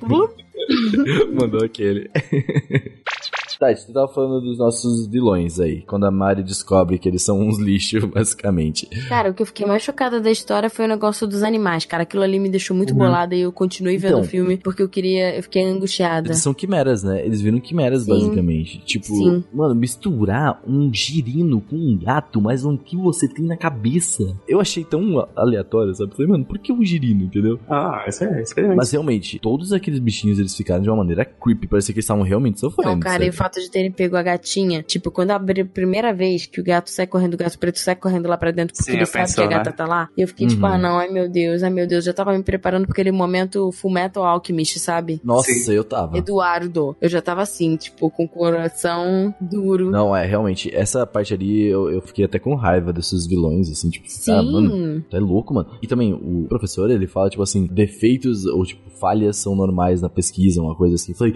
[1.32, 2.10] Mandou aquele.
[3.60, 5.82] Tati, tu tava falando dos nossos vilões aí.
[5.82, 8.86] Quando a Mari descobre que eles são uns lixos, basicamente.
[9.08, 12.04] Cara, o que eu fiquei mais chocada da história foi o negócio dos animais, cara.
[12.04, 14.20] Aquilo ali me deixou muito bolada e eu continuei vendo Então.
[14.22, 15.36] o filme porque eu queria.
[15.36, 16.28] Eu fiquei angustiada.
[16.28, 17.24] Eles são quimeras, né?
[17.24, 18.10] Eles viram quimeras, Sim.
[18.10, 18.78] basicamente.
[18.86, 19.44] Tipo, Sim.
[19.52, 24.34] mano, misturar um girino com um gato, mas o que você tem na cabeça?
[24.48, 26.12] Eu achei tão aleatório, sabe?
[26.12, 27.60] Falei, mano, por que um girino, entendeu?
[27.68, 28.76] Ah, isso é experimento.
[28.78, 31.66] Mas realmente, todos aqueles bichinhos eles ficaram de uma maneira creepy.
[31.66, 32.92] Parecia que eles estavam realmente sofrendo.
[32.92, 33.36] Não, cara, e sabe?
[33.50, 36.88] Fato de terem pego a gatinha, tipo, quando abriu a primeira vez que o gato
[36.90, 39.24] sai correndo, o gato preto sai correndo lá pra dentro porque Sim, ele eu sabe
[39.26, 39.76] pensou, que a gata né?
[39.76, 40.72] tá lá, e eu fiquei tipo, Uhum.
[40.72, 43.70] ah não, ai meu Deus, ai meu Deus, já tava me preparando pra aquele momento
[43.72, 45.20] Full Metal Alchemist, sabe?
[45.24, 45.72] Nossa, Sim.
[45.72, 46.16] eu tava.
[46.16, 49.90] Eduardo, eu já tava assim, tipo, com o coração duro.
[49.90, 53.90] Não, é, realmente, essa parte ali eu, eu fiquei até com raiva desses vilões, assim,
[53.90, 54.32] tipo, Sim.
[54.32, 55.70] ah, mano, é louco, mano.
[55.82, 60.08] E também, o professor, ele fala, tipo assim, defeitos ou, tipo, falhas são normais na
[60.08, 61.12] pesquisa, uma coisa assim.
[61.12, 61.34] Eu falei,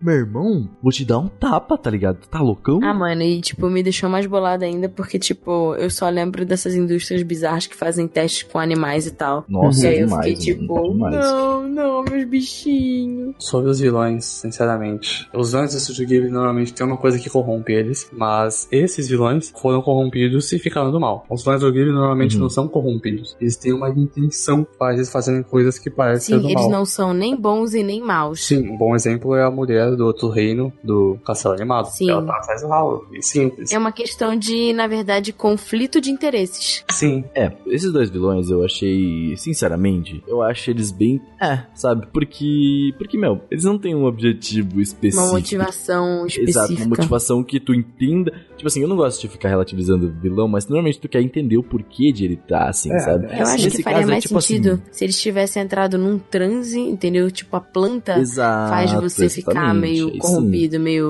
[0.00, 2.18] meu irmão, vou te dar um tapa, tá ligado?
[2.20, 2.80] Tu tá loucão?
[2.82, 6.74] Ah, mano, e tipo, me deixou mais bolada ainda porque, tipo, eu só lembro dessas
[6.74, 9.44] indústrias bizarras que fazem testes com animais e tal.
[9.48, 11.14] Nossa, e aí eu demais, fiquei mano, tipo, demais.
[11.16, 13.34] não, não, meus bichinhos.
[13.38, 15.28] Sobre os vilões, sinceramente.
[15.34, 19.52] Os vilões do Studio Ghibli normalmente tem uma coisa que corrompe eles, mas esses vilões
[19.60, 21.24] foram corrompidos e ficaram do mal.
[21.30, 22.42] Os vilões do Ghibli normalmente Uhum.
[22.42, 23.36] não são corrompidos.
[23.40, 26.70] Eles têm uma intenção para eles fazerem coisas que parecem Sim, ser do eles mal.
[26.70, 28.44] não são nem bons e nem maus.
[28.44, 31.86] Sim, um bom exemplo é a mulher do outro reino do Castelo Animado.
[31.86, 32.10] Sim.
[32.10, 33.06] Ela tá atrás do ralo.
[33.12, 33.72] E simples.
[33.72, 36.84] É uma questão de, na verdade, conflito de interesses.
[36.90, 37.24] Sim.
[37.34, 41.20] É, esses dois vilões eu achei, sinceramente, eu acho eles bem.
[41.40, 42.06] É, sabe?
[42.12, 42.94] Porque.
[42.98, 45.22] Porque, meu, eles não têm um objetivo específico.
[45.22, 46.50] Uma motivação específica.
[46.50, 48.32] Exato, uma motivação que tu entenda.
[48.56, 51.58] Tipo assim, eu não gosto de ficar relativizando o vilão, mas normalmente tu quer entender
[51.58, 53.26] o porquê de ele tá assim, É, sabe?
[53.26, 55.62] é Eu acho Nesse que faria caso, é mais tipo sentido assim, se eles tivessem
[55.62, 57.30] entrado num transe, entendeu?
[57.30, 61.06] Tipo, a planta Exato, faz você ficar meio corrompido, meio.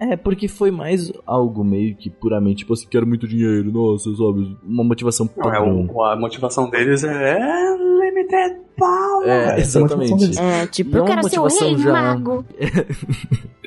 [0.00, 4.56] É, porque foi mais algo meio que puramente, tipo assim, quero muito dinheiro, nossa, sabe?
[4.64, 5.90] Uma motivação Não, é padrão.
[5.92, 9.26] o- a motivação deles é é limited power.
[9.28, 10.38] É, a motivação exatamente.
[10.38, 12.44] É, tipo, Não eu quero ser o rei já- mago.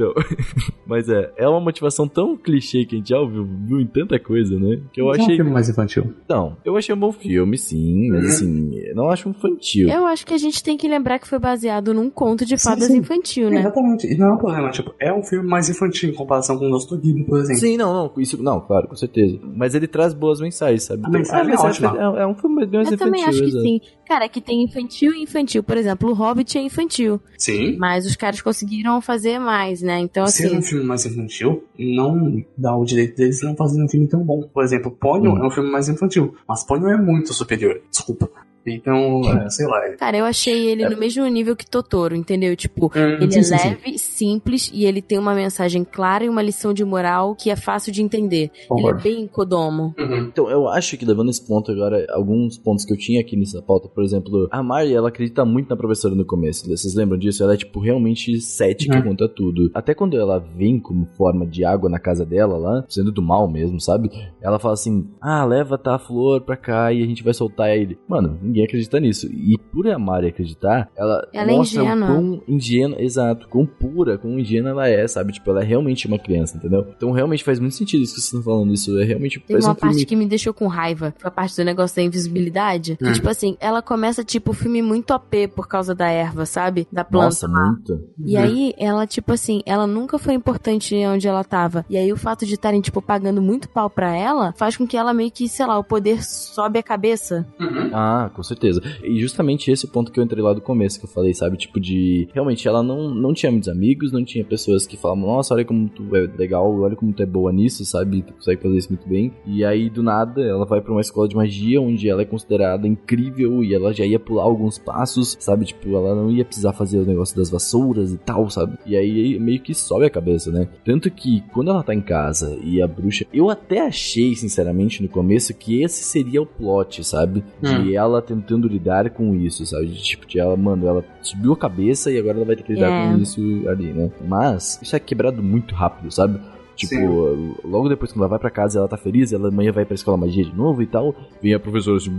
[0.00, 0.14] Então,
[0.86, 4.18] mas é, é uma motivação tão clichê que a gente já ouviu, viu em tanta
[4.18, 4.80] coisa, né?
[4.92, 5.36] Que eu Não é um achei.
[5.36, 6.14] filme mais infantil.
[6.28, 9.88] Não, eu achei um bom filme, sim, mas assim, não acho infantil.
[9.88, 12.64] Eu acho que a gente tem que lembrar que foi baseado num conto de Sim,
[12.68, 12.96] fadas sim.
[12.98, 13.60] infantil, né?
[13.60, 14.06] Exatamente.
[14.06, 16.68] E não é um problema, tipo, é um filme mais infantil em comparação com o
[16.68, 17.60] nosso Ghibli, por exemplo.
[17.60, 19.38] Sim, não, não, isso, não, claro, com certeza.
[19.54, 21.02] Mas ele traz boas mensagens, sabe?
[21.04, 22.18] A mensagem mas é ótima.
[22.18, 22.98] É, é um filme mais Eu infantil.
[22.98, 23.62] também acho que exato.
[23.62, 23.80] sim.
[24.10, 25.62] Cara, é que tem infantil e infantil.
[25.62, 27.20] Por exemplo, o Hobbit é infantil.
[27.38, 27.76] Sim.
[27.78, 30.00] Mas os caras conseguiram fazer mais, né?
[30.00, 30.56] Então, Ser assim.
[30.58, 34.42] um filme mais infantil não dá o direito deles não fazerem um filme tão bom.
[34.52, 35.38] Por exemplo, Ponyo Hum.
[35.44, 37.80] é um filme mais infantil, mas Ponyo é muito superior.
[37.88, 38.28] Desculpa.
[38.66, 39.80] Então, é, sei lá.
[39.98, 42.54] Cara, eu achei ele no mesmo nível que Totoro, entendeu?
[42.56, 43.68] Tipo, Hum, ele sim, é sim, sim.
[43.68, 47.56] leve, simples e ele tem uma mensagem clara e uma lição de moral que é
[47.56, 48.50] fácil de entender.
[48.68, 49.00] Concordo.
[49.06, 49.94] Ele é bem Kodomo.
[49.98, 50.16] Uhum.
[50.28, 53.62] Então, eu acho que levando esse ponto agora, alguns pontos que eu tinha aqui nessa
[53.62, 56.68] pauta, por exemplo, a Mari, ela acredita muito na professora no começo.
[56.68, 57.42] Vocês lembram disso?
[57.42, 59.02] Ela é, tipo, realmente cética Uhum.
[59.02, 59.70] quanto a tudo.
[59.74, 63.48] Até quando ela vem como forma de água na casa dela lá, sendo do mal
[63.50, 64.10] mesmo, sabe?
[64.40, 67.70] Ela fala assim: ah, leva tá a flor pra cá e a gente vai soltar
[67.76, 67.98] ele.
[68.08, 69.26] Mano, ninguém acredita nisso.
[69.26, 72.04] E por a Mari acreditar, ela, Ela é mostra ingênua.
[72.10, 75.32] o quão ingênua, exato, quão pura, quão ingênua ela é, sabe?
[75.32, 76.86] Tipo, ela é realmente uma criança, entendeu?
[76.96, 78.72] Então realmente faz muito sentido isso que vocês estão falando.
[78.72, 81.14] Isso é realmente Tem uma um filme parte que me deixou com raiva.
[81.18, 82.96] Foi a parte do negócio da invisibilidade.
[82.96, 83.12] Que, Hum.
[83.12, 86.86] tipo assim, ela começa, tipo, o filme muito OP por causa da erva, sabe?
[86.92, 87.26] Da planta.
[87.26, 88.00] Nossa, muito.
[88.24, 91.84] E aí, ela, tipo assim, ela nunca foi importante onde ela tava.
[91.88, 94.96] E aí, o fato de estarem, tipo, pagando muito pau pra ela, faz com que
[94.96, 97.46] ela meio que, sei lá, o poder sobe a cabeça.
[97.60, 97.90] Uhum.
[97.92, 98.80] Ah, com certeza.
[99.02, 101.34] E justamente esse é o ponto que eu entrei lá do começo, que eu falei,
[101.34, 101.56] sabe?
[101.56, 102.28] Tipo, de.
[102.32, 105.88] Realmente, ela não, não tinha muitos amigos, não tinha pessoas que falavam, nossa, olha como
[105.88, 108.22] tu é legal, olha como tu é boa nisso, sabe?
[108.22, 109.32] Tu consegue fazer isso muito bem.
[109.46, 112.86] E aí, do nada, ela vai pra uma escola de magia, onde ela é considerada
[112.86, 115.64] incrível e ela já ia pular alguns passos, sabe?
[115.66, 118.76] Tipo, ela não ia precisar fazer o negócio das vassouras e tal, sabe?
[118.86, 120.68] E aí meio que sobe a cabeça, né?
[120.84, 123.26] Tanto que quando ela tá em casa e a bruxa.
[123.32, 127.44] Eu até achei, sinceramente, no começo, que esse seria o plot, sabe?
[127.60, 127.94] De Hum.
[127.94, 129.86] ela tentando lidar com isso, sabe?
[129.86, 132.72] De, tipo, de ela, mano, ela subiu a cabeça e agora ela vai ter que
[132.72, 133.12] lidar É.
[133.12, 134.10] com isso ali, né?
[134.26, 136.38] Mas isso é quebrado muito rápido, sabe?
[136.80, 137.54] Tipo, Sim.
[137.64, 140.16] logo depois que ela vai pra casa ela tá feliz, ela amanhã vai pra escola
[140.16, 141.14] magia de novo e tal.
[141.42, 142.10] Vem a professora assim,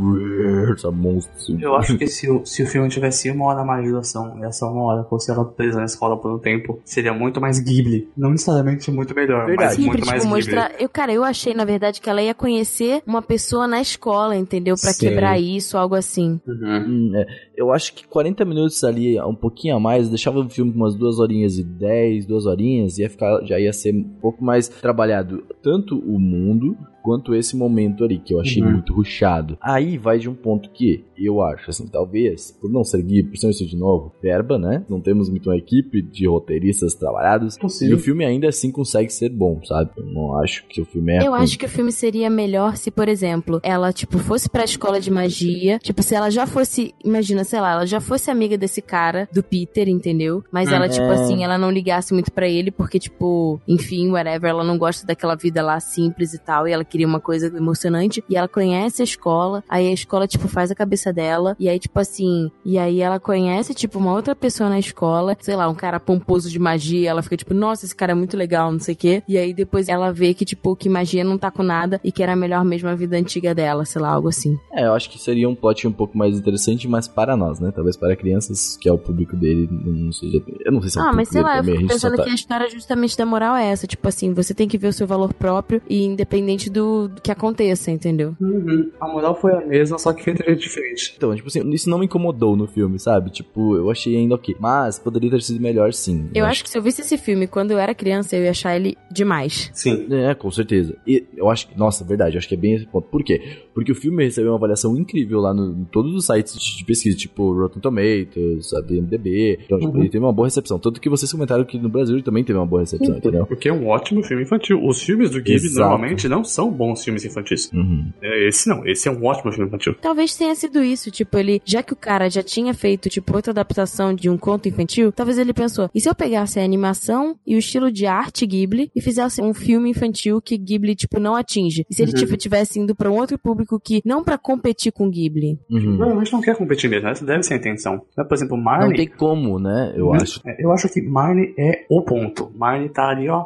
[0.74, 1.34] essa monstro.
[1.36, 1.62] assim.
[1.62, 4.44] Eu acho que se o, se o filme tivesse uma hora mais de duração e
[4.46, 8.08] essa uma hora fosse ela presa na escola por um tempo, seria muito mais Ghibli.
[8.16, 9.70] Não necessariamente muito melhor, Verdade.
[9.70, 10.56] mas Sim, muito pra, mais tipo, Ghibli.
[10.56, 10.82] mostrar.
[10.82, 14.76] Eu, cara, eu achei, na verdade, que ela ia conhecer uma pessoa na escola, entendeu?
[14.80, 15.08] Pra Sim.
[15.08, 16.40] quebrar isso, algo assim.
[16.48, 16.86] Uhum.
[16.88, 17.26] Hum, é.
[17.56, 20.96] Eu acho que 40 minutos ali, um pouquinho a mais, deixava o filme com umas
[20.96, 25.44] duas horinhas e 10, duas horinhas, ia ficar, já ia ser um pouco mais trabalhado.
[25.64, 28.72] Tanto o mundo quanto esse momento ali, que eu achei Uhum.
[28.72, 29.58] muito ruchado.
[29.62, 33.38] Aí vai de um ponto que eu acho, assim, talvez, por não ser guia, por
[33.38, 34.84] ser isso de novo, verba, né?
[34.90, 37.58] Não temos muito uma equipe de roteiristas trabalhados.
[37.58, 37.96] Possível.
[37.96, 39.92] E o filme ainda assim consegue ser bom, sabe?
[39.98, 41.42] Eu não acho que o filme é Eu ruim.
[41.44, 45.12] acho que o filme seria melhor se, por exemplo, ela, tipo, fosse pra escola de
[45.12, 45.78] magia.
[45.80, 49.44] Tipo, se ela já fosse, imagina, sei lá, ela já fosse amiga desse cara, do
[49.44, 50.44] Peter, entendeu?
[50.52, 54.64] Mas ela, tipo assim, ela não ligasse muito pra ele, porque, tipo, enfim, whatever, ela
[54.64, 58.24] não gosta daquela vida lá simples e tal, e ela queria uma coisa emocionante.
[58.30, 61.80] E ela conhece a escola, aí a escola, tipo, faz a cabeça dela, e aí,
[61.80, 65.76] tipo assim, e aí ela conhece, tipo, uma outra pessoa na escola, sei lá, um
[65.76, 68.94] cara pomposo de magia, ela fica, tipo, nossa, esse cara é muito legal, não sei
[68.94, 69.24] o quê.
[69.28, 72.22] E aí depois ela vê que, tipo, que magia não tá com nada e que
[72.22, 74.58] era melhor mesmo a vida antiga dela, sei lá, algo assim.
[74.74, 77.72] É, eu acho que seria um plot um pouco mais interessante, mas para nós, né?
[77.74, 80.42] Talvez para crianças, que é o público dele, não seja.
[80.66, 82.30] Eu não sei se é o Ah, mas sei lá, eu fico pensando tá- que
[82.30, 83.88] a história justamente da moral é essa.
[83.88, 87.32] Tipo assim, você tem que ver o seu valor próprio e independente do, do que
[87.32, 88.36] aconteça, entendeu?
[88.40, 88.90] Uhum.
[89.00, 91.14] A moral foi a mesma, só que jeito diferente.
[91.16, 93.30] Então, tipo assim, isso não me incomodou no filme, sabe?
[93.30, 94.56] Tipo, eu achei ainda ok.
[94.60, 96.30] Mas poderia ter sido melhor sim.
[96.34, 98.76] Eu acho que se eu visse esse filme quando eu era criança, eu ia achar
[98.76, 99.70] ele demais.
[99.74, 100.08] Sim.
[100.12, 100.96] É, com certeza.
[101.06, 103.08] E eu acho que, nossa, verdade, eu acho que é bem esse ponto.
[103.10, 103.42] Por quê?
[103.74, 107.18] Porque o filme recebeu uma avaliação incrível lá no, em todos os sites de, pesquisa,
[107.18, 109.60] tipo Rotten Tomatoes, a DMDB.
[109.66, 110.00] Então, tipo, Uhum.
[110.02, 110.80] ele teve uma boa recepção.
[110.80, 113.46] Tanto que vocês comentaram que no Brasil ele também teve uma boa recepção, entendeu?
[113.46, 114.80] Porque é um ótimo filme infantil.
[114.86, 115.80] Os filmes do Ghibli Exato.
[115.82, 117.72] normalmente não são bons filmes infantis.
[117.74, 118.12] Uhum.
[118.22, 119.96] É, Esse não, esse é um ótimo filme infantil.
[120.02, 123.52] Talvez tenha sido isso, tipo, ele, já que o cara já tinha feito, tipo, outra
[123.52, 127.56] adaptação de um conto infantil, talvez ele pensou, e se eu pegasse a animação e
[127.56, 131.86] o estilo de arte Ghibli e fizesse um filme infantil que Ghibli, tipo, não atinge?
[131.90, 132.18] E se ele, Uhum.
[132.18, 135.60] tipo, tivesse indo pra um outro público que, não pra competir com Ghibli?
[135.70, 135.98] Uhum.
[135.98, 138.02] Normalmente não quer competir mesmo, essa deve ser a intenção.
[138.18, 138.90] Né, Por exemplo, Marnie.
[138.90, 139.94] Não tem como, né?
[139.96, 140.14] Eu Uhum.
[140.16, 140.42] acho.
[140.46, 142.52] É, Eu acho que Marnie é o ponto.
[142.56, 143.46] Marnie tá ali, ó.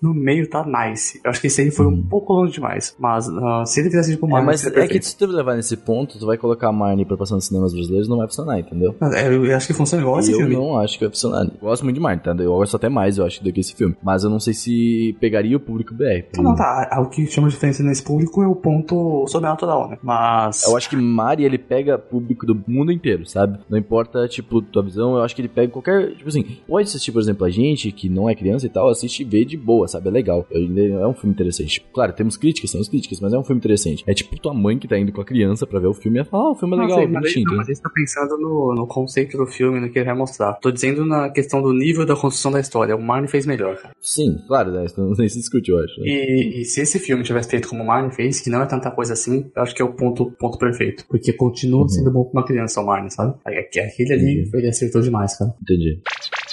[0.00, 1.20] No meio tá nice.
[1.24, 2.94] Eu acho que esse aí foi um pouco longe demais.
[2.98, 5.56] Mas ah, se ele fizesse tipo É, Marnie, mas seria é que se tu levar
[5.56, 8.58] nesse ponto, tu vai colocar a Marnie pra passar nos cinemas brasileiros, não vai funcionar,
[8.60, 8.94] entendeu?
[9.14, 10.54] É, eu acho que funciona igual esse eu filme.
[10.54, 11.44] não acho que vai funcionar.
[11.44, 12.34] Eu gosto muito de Marnie, tá?
[12.38, 13.94] Eu gosto até mais, eu acho, do que esse filme.
[14.02, 16.24] Mas eu não sei se pegaria o público BR.
[16.38, 16.88] Ah, não, tá.
[16.90, 19.98] Ah, O que chama de diferença nesse público é o ponto sobrenatural, né?
[20.02, 20.64] Mas.
[20.66, 23.58] Eu acho que Mari, ele pega público do mundo inteiro, sabe?
[23.68, 26.14] Não importa, tipo, tua visão, eu acho que ele pega qualquer.
[26.16, 29.20] Tipo assim, pode assistir, por exemplo, a gente, que não é criança e tal, assiste
[29.20, 30.08] e vê de boa, sabe?
[30.08, 30.46] É legal.
[30.50, 31.84] É um filme interessante.
[31.92, 34.02] Claro, temos críticas, temos críticas, mas é um filme interessante.
[34.06, 36.20] É tipo tua mãe que tá indo com a criança pra ver o filme e
[36.20, 37.46] ela fala, ah, o filme é legal, Não, sei, mas, bonitinho.
[37.48, 40.16] não, mas aí você tá pensando no, no conceito do filme, no que ele vai
[40.16, 40.54] mostrar.
[40.54, 42.96] Tô dizendo na questão do nível da construção da história.
[42.96, 43.94] O Marnie fez melhor, cara.
[44.00, 44.84] Sim, claro, né?
[44.84, 46.00] Isso não nem se discute, eu acho.
[46.00, 46.06] né?
[46.08, 48.90] E, e se esse filme tivesse feito como o Marnie fez, que não é tanta
[48.90, 51.04] coisa assim, eu acho que é o ponto, ponto perfeito.
[51.08, 53.34] Porque continua sendo bom pra uma criança, o Marnie, sabe?
[53.44, 55.52] Aqu- Aquele ali, ele acertou demais, cara.
[55.62, 56.00] Entendi.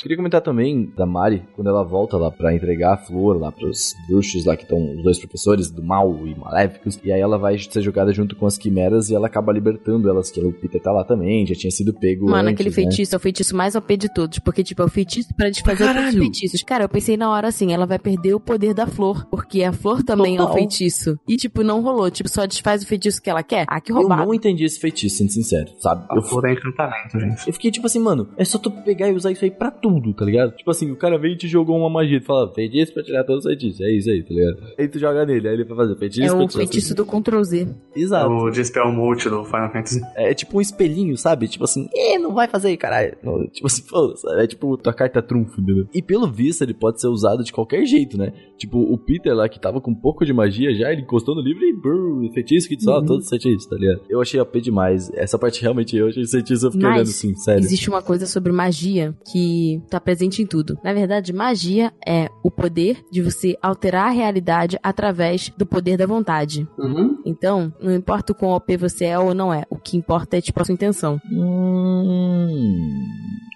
[0.02, 3.94] Queria comentar também da Mari, quando ela volta lá pra entregar a flor lá pros
[4.08, 7.00] bruxos lá que estão os dois professores do mal e maléficos.
[7.04, 10.32] E aí ela vai ser jogada junto com as quimeras e ela acaba libertando elas,
[10.32, 12.76] que o Peter tá lá também, já tinha sido pego Mano, antes, aquele né?
[12.76, 14.40] feitiço é o feitiço mais OP de todos.
[14.40, 16.06] Porque, tipo, é o feitiço pra desfazer Caralho.
[16.06, 16.64] outros feitiços.
[16.64, 19.26] Cara, eu pensei na hora assim, ela vai perder o poder da flor.
[19.30, 20.54] Porque a flor também é Total.
[20.54, 21.20] um feitiço.
[21.28, 22.10] E, tipo, não rolou.
[22.10, 23.66] Tipo, só desfaz o feitiço que ela quer.
[23.68, 24.26] Ah, que Eu roubado.
[24.26, 26.06] não entendi esse feitiço, sendo sincero, sabe?
[26.10, 27.48] A Eu, flor é encantamento, gente.
[27.48, 29.89] eu fiquei tipo assim, mano, é só tu pegar e usar isso aí pra tudo,
[30.14, 30.56] tá ligado?
[30.56, 33.24] Tipo assim, o cara vem e te jogou uma magia, tu fala, feitiço pra tirar
[33.24, 34.58] todos os feitiços, é isso aí, tá ligado?
[34.78, 37.06] Aí tu joga nele, aí ele vai fazer feitiço É pra o tirar feitiço do
[37.06, 37.66] Ctrl Z.
[37.66, 38.30] todos- Exato.
[38.32, 40.02] O Dispel Multi do Final Fantasy.
[40.16, 41.48] É tipo um espelhinho, sabe?
[41.48, 43.16] Tipo assim, eh, não vai fazer, caralho.
[43.24, 44.28] Não, tipo assim, foda-se.
[44.42, 45.88] É tipo tua carta trunfo, entendeu?
[45.94, 48.32] E pelo visto, ele pode ser usado de qualquer jeito, né?
[48.58, 51.42] Tipo, o Peter lá, que tava com um pouco de magia já, ele encostou no
[51.42, 54.02] livro e brrr, feitiço que dissolve todos os feitiços, tá ligado?
[54.10, 55.10] Eu achei AP demais.
[55.14, 57.62] Essa parte realmente eu achei feitiço, eu fiquei Mas, olhando assim, sério.
[57.64, 60.78] Existe uma coisa sobre magia que tá presente em tudo.
[60.84, 66.06] Na verdade, magia é o poder de você alterar a realidade através do poder da
[66.06, 66.68] vontade.
[66.78, 67.18] Uhum.
[67.26, 70.42] Então, não importa o quão OP você é ou não é, o que importa é
[70.42, 71.20] tipo a sua intenção.
[71.32, 72.99] Hum,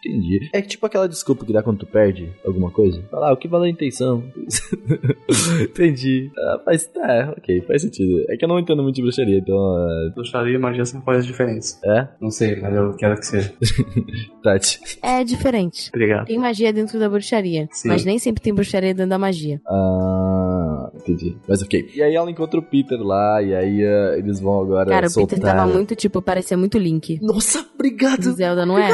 [0.09, 0.49] entendi.
[0.53, 3.01] É tipo aquela desculpa que dá quando tu perde alguma coisa.
[3.09, 4.23] Falar, ah, o que vale a intenção?
[5.61, 6.31] entendi.
[6.37, 8.25] Ah, faz, tá, ok, faz sentido.
[8.29, 9.57] É que eu não entendo muito de bruxaria, então.
[10.13, 11.79] Bruxaria e magia são coisas diferentes.
[11.83, 12.07] É?
[12.19, 13.53] Não sei, mas eu quero que seja.
[14.43, 14.79] Tati.
[15.01, 15.89] É diferente.
[15.93, 16.25] Obrigado.
[16.25, 17.87] Tem magia dentro da bruxaria, Sim.
[17.87, 19.61] mas nem sempre tem bruxaria dentro da magia.
[19.67, 21.37] Ah, entendi.
[21.47, 21.91] Mas ok.
[21.95, 25.09] E aí ela encontra o Peter lá, e aí ah, eles vão agora Cara, o
[25.09, 25.39] soltar...
[25.39, 27.19] Peter tava muito, tipo, parecia muito Link.
[27.21, 28.23] Nossa, obrigado!
[28.23, 28.89] Do Zelda, não é?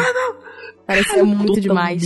[0.89, 2.01] Parecia muito demais.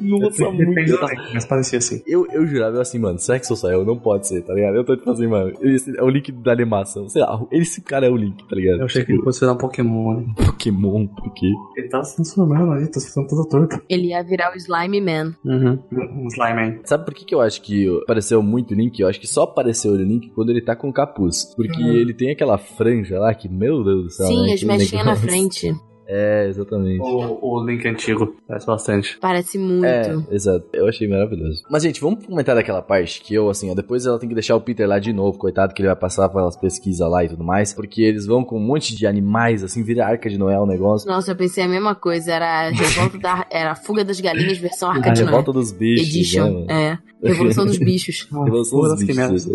[0.00, 0.70] Nossa, muito.
[0.70, 2.02] Depende do tempo, mas parecia assim.
[2.06, 4.74] Eu, eu jurava eu assim, mano, Sexo Sael não pode ser, tá ligado?
[4.74, 7.10] Eu tô tipo assim, mano, esse é o link da animação.
[7.10, 8.78] Sei lá, esse cara é o link, tá ligado?
[8.78, 10.34] Eu achei que ele fosse virar um Pokémon, né?
[10.34, 11.52] Pokémon, por quê?
[11.76, 13.82] Ele tá se transformando ali, tá ficando todo torto.
[13.86, 15.34] Ele ia virar o Slime Man.
[15.44, 15.78] Uhum.
[15.92, 16.78] Um Slime Man.
[16.84, 18.98] Sabe por que, que eu acho que apareceu muito o Link?
[18.98, 21.54] Eu acho que só apareceu o Link quando ele tá com o capuz.
[21.54, 24.26] Porque ele tem aquela franja lá que, meu Deus do céu.
[24.26, 24.52] Sim, né?
[24.54, 25.74] as mechinhas na frente.
[26.06, 27.00] É, exatamente.
[27.00, 28.36] O, o Link antigo.
[28.46, 29.18] Parece bastante.
[29.20, 29.84] Parece muito.
[29.84, 30.64] É, exato.
[30.72, 31.62] Eu achei maravilhoso.
[31.70, 34.56] Mas, gente, vamos comentar daquela parte que eu, assim, ó, depois ela tem que deixar
[34.56, 37.44] o Peter lá de novo, coitado, que ele vai passar pelas pesquisas lá e tudo
[37.44, 40.66] mais, porque eles vão com um monte de animais, assim, vira Arca de Noé o
[40.66, 41.08] negócio.
[41.08, 42.32] Nossa, eu pensei a mesma coisa.
[42.32, 43.46] Era a revolta da.
[43.50, 45.30] Era a fuga das galinhas versão Arca A de Noé.
[45.30, 46.52] revolta dos bichos, né, Edition.
[46.52, 46.70] mano?
[46.70, 46.98] É.
[47.22, 48.28] Revolução dos bichos.
[48.30, 49.48] Revolução dos bichos.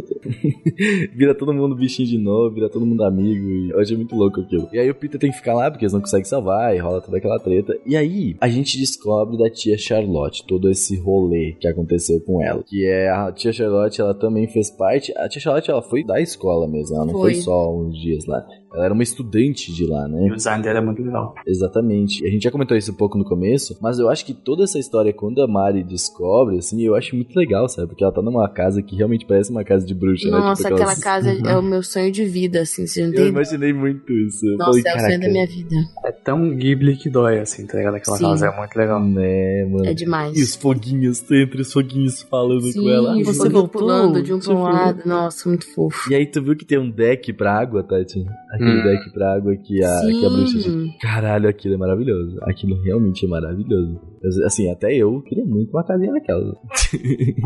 [1.16, 3.48] vira todo mundo bichinho de novo, vira todo mundo amigo.
[3.48, 4.68] E eu achei muito louco aquilo.
[4.74, 6.41] E aí o Peter tem que ficar lá porque eles não conseguem salvar
[6.76, 7.78] e rola toda aquela treta.
[7.86, 12.64] E aí a gente descobre da tia Charlotte todo esse rolê que aconteceu com ela.
[12.64, 15.14] Que é a tia Charlotte, ela também fez parte.
[15.18, 17.42] A tia Charlotte, ela foi da escola mesmo, ela não foi, Foi.
[17.42, 18.46] só uns dias lá.
[18.74, 20.28] Ela era uma estudante de lá, né?
[20.28, 21.36] E o design dela é muito legal.
[21.46, 22.26] Exatamente.
[22.26, 24.80] A gente já comentou isso um pouco no começo, mas eu acho que toda essa
[24.80, 27.88] história, quando a Mari descobre, assim, eu acho muito legal, sabe?
[27.90, 30.38] Porque ela tá numa casa que realmente parece uma casa de bruxa, né?
[30.38, 32.88] Nossa, Tipo, aquela casa é o meu sonho de vida, assim.
[32.88, 33.28] Você não Eu tem.
[33.28, 34.46] imaginei muito isso.
[34.46, 35.76] Eu Nossa, falei, é o sonho "Caraca, da minha vida.
[36.06, 37.96] É tão Ghibli que dói, assim, tá ligado?
[37.96, 38.24] Aquela Sim.
[38.24, 39.02] casa é muito legal.
[39.04, 39.86] Né, mano.
[39.86, 40.38] É demais.
[40.38, 43.14] E os foguinhos, entre os foguinhos falando Sim, com ela.
[43.14, 43.82] "Ai, você voltou?
[43.82, 45.02] pulando de um pra um Tipo, lado.
[45.06, 46.12] Nossa, muito fofo.
[46.12, 48.24] E aí tu viu que tem um deck pra água, Tati?
[48.62, 48.84] Aquele Hum.
[48.84, 50.60] deck pra água que a, que a bruxa...
[50.60, 50.92] Sim.
[51.02, 52.38] Caralho, aquilo é maravilhoso.
[52.44, 54.00] Aquilo realmente é maravilhoso.
[54.22, 56.56] Eu- Assim, até eu queria muito uma casinha daquela.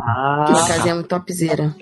[0.01, 1.75] Ah, Aquela casinha é muito topzera.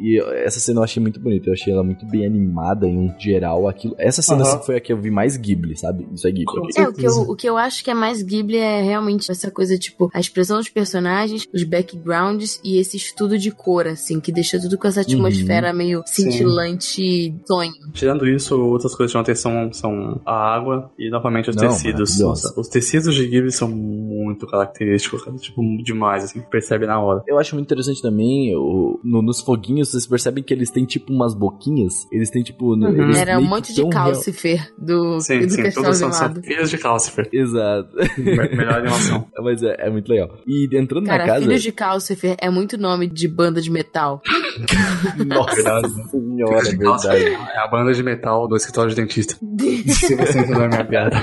[0.00, 1.48] E essa cena eu achei muito bonita.
[1.48, 3.68] Eu achei ela muito bem animada em um geral.
[3.68, 6.06] Aquilo, essa cena assim, foi a que eu vi mais Ghibli, sabe?
[6.14, 6.46] Isso é Ghibli.
[6.76, 9.50] É, o que, eu, o que eu acho que é mais Ghibli é realmente essa
[9.50, 14.30] coisa, tipo, a expressão dos personagens, os backgrounds e esse estudo de cor, assim, que
[14.32, 17.72] deixa tudo com essa atmosfera meio cintilante sonho.
[17.92, 22.18] Tirando isso, outras coisas que chamam atenção são a água e novamente os Não, tecidos.
[22.20, 27.22] Nossa, os tecidos de Ghibli são muito característicos, cara, tipo, demais, assim, percebe na hora.
[27.26, 31.12] Eu acho muito interessante também, o, no- nos foguinhos, vocês percebem que eles têm tipo
[31.12, 32.06] umas boquinhas.
[32.12, 32.74] Eles têm tipo.
[32.74, 32.88] Uhum.
[33.02, 36.26] eles Era um monte de tão real- Calcifer do, Sim, do sim, todos são, são
[36.26, 36.42] Animado.
[36.46, 37.28] filhos de Calcifer.
[37.32, 37.88] Exato.
[38.18, 39.26] Me- Melhor animação.
[39.42, 40.28] Mas é, é muito legal.
[40.46, 41.40] E entrando na Cara, casa.
[41.46, 44.22] Filhos de Calcifer é muito nome de banda de metal.
[45.26, 45.56] Nossa
[46.10, 47.24] senhora, é Nossa, verdade.
[47.52, 49.34] é a banda de metal do escritório de dentista.
[49.88, 51.16] Se você entendeu a minha piada.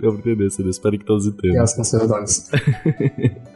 [0.00, 0.68] Deu pra entender, Ciro.
[0.68, 1.62] Espero que todos E entendam.
[1.62, 2.50] as canceladores.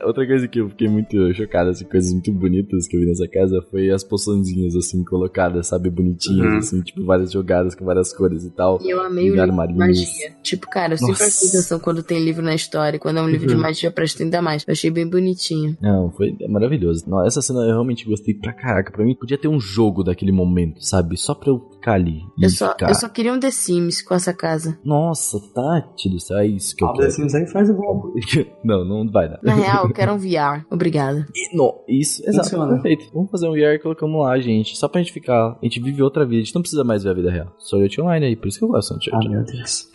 [0.06, 3.26] Outra coisa que eu fiquei muito chocado, assim, coisas muito bonitas que eu vi nessa
[3.28, 6.58] casa foi as poçõezinhas, assim, colocadas, sabe, bonitinhas, Uhum.
[6.58, 8.78] assim, tipo, várias jogadas com várias cores e tal.
[8.82, 10.06] E eu amei o livro de magia.
[10.42, 12.98] Tipo, cara, eu sempre prestei atenção quando tem livro na história.
[12.98, 13.60] Quando é um livro de Uhum.
[13.60, 14.64] magia, eu presto ainda mais.
[14.66, 15.76] Eu achei bem bonitinho.
[15.80, 17.04] Não, foi maravilhoso.
[17.08, 18.92] Não, essa cena eu realmente gostei pra caraca.
[18.92, 21.16] Pra mim, podia ter um jogo daquele momento, sabe?
[21.16, 22.24] Só pra eu ficar ali.
[22.40, 22.88] Eu só, ficar...
[22.88, 24.76] eu só queria um The Sims com essa casa.
[24.84, 27.10] Nossa, Tati do céu, é isso que eu Ah, quero.
[27.12, 28.12] Sims aí faz igual.
[28.64, 29.38] não, não vai dar.
[29.42, 30.64] Na real, eu quero um VR.
[30.70, 31.26] Obrigada.
[31.34, 32.72] E, não, isso, exato, Funciona.
[32.74, 33.10] perfeito.
[33.14, 34.76] Vamos fazer um VR e colocamos lá, gente.
[34.76, 35.52] Só pra gente ficar.
[35.52, 36.42] A gente vive outra vida.
[36.42, 37.46] A gente não precisa mais ver a vida real.
[37.46, 39.88] Art Online aí, por isso que eu gosto de Ah, meu Deus.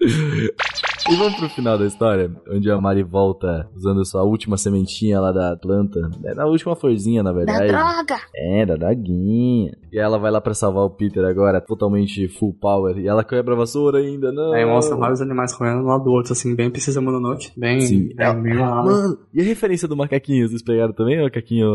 [1.10, 5.32] E vamos pro final da história, onde a Mari volta usando sua última sementinha lá
[5.32, 6.00] da planta.
[6.24, 7.66] É na última florzinha, na Da verdade.
[7.68, 8.16] droga!
[8.34, 9.76] É, da draguinha.
[9.92, 12.96] E ela vai lá pra salvar o Peter agora, totalmente full power.
[12.98, 14.54] E ela quebra a vassoura ainda, não.
[14.54, 17.50] Aí mostra vários animais correndo um lado do outro, assim, bem precisa Mononoke.
[17.54, 18.08] Bem, Sim.
[18.16, 18.82] bem, bem lá.
[18.82, 20.48] Mano, e a referência do macaquinho?
[20.48, 21.68] Vocês pegaram também o macaquinho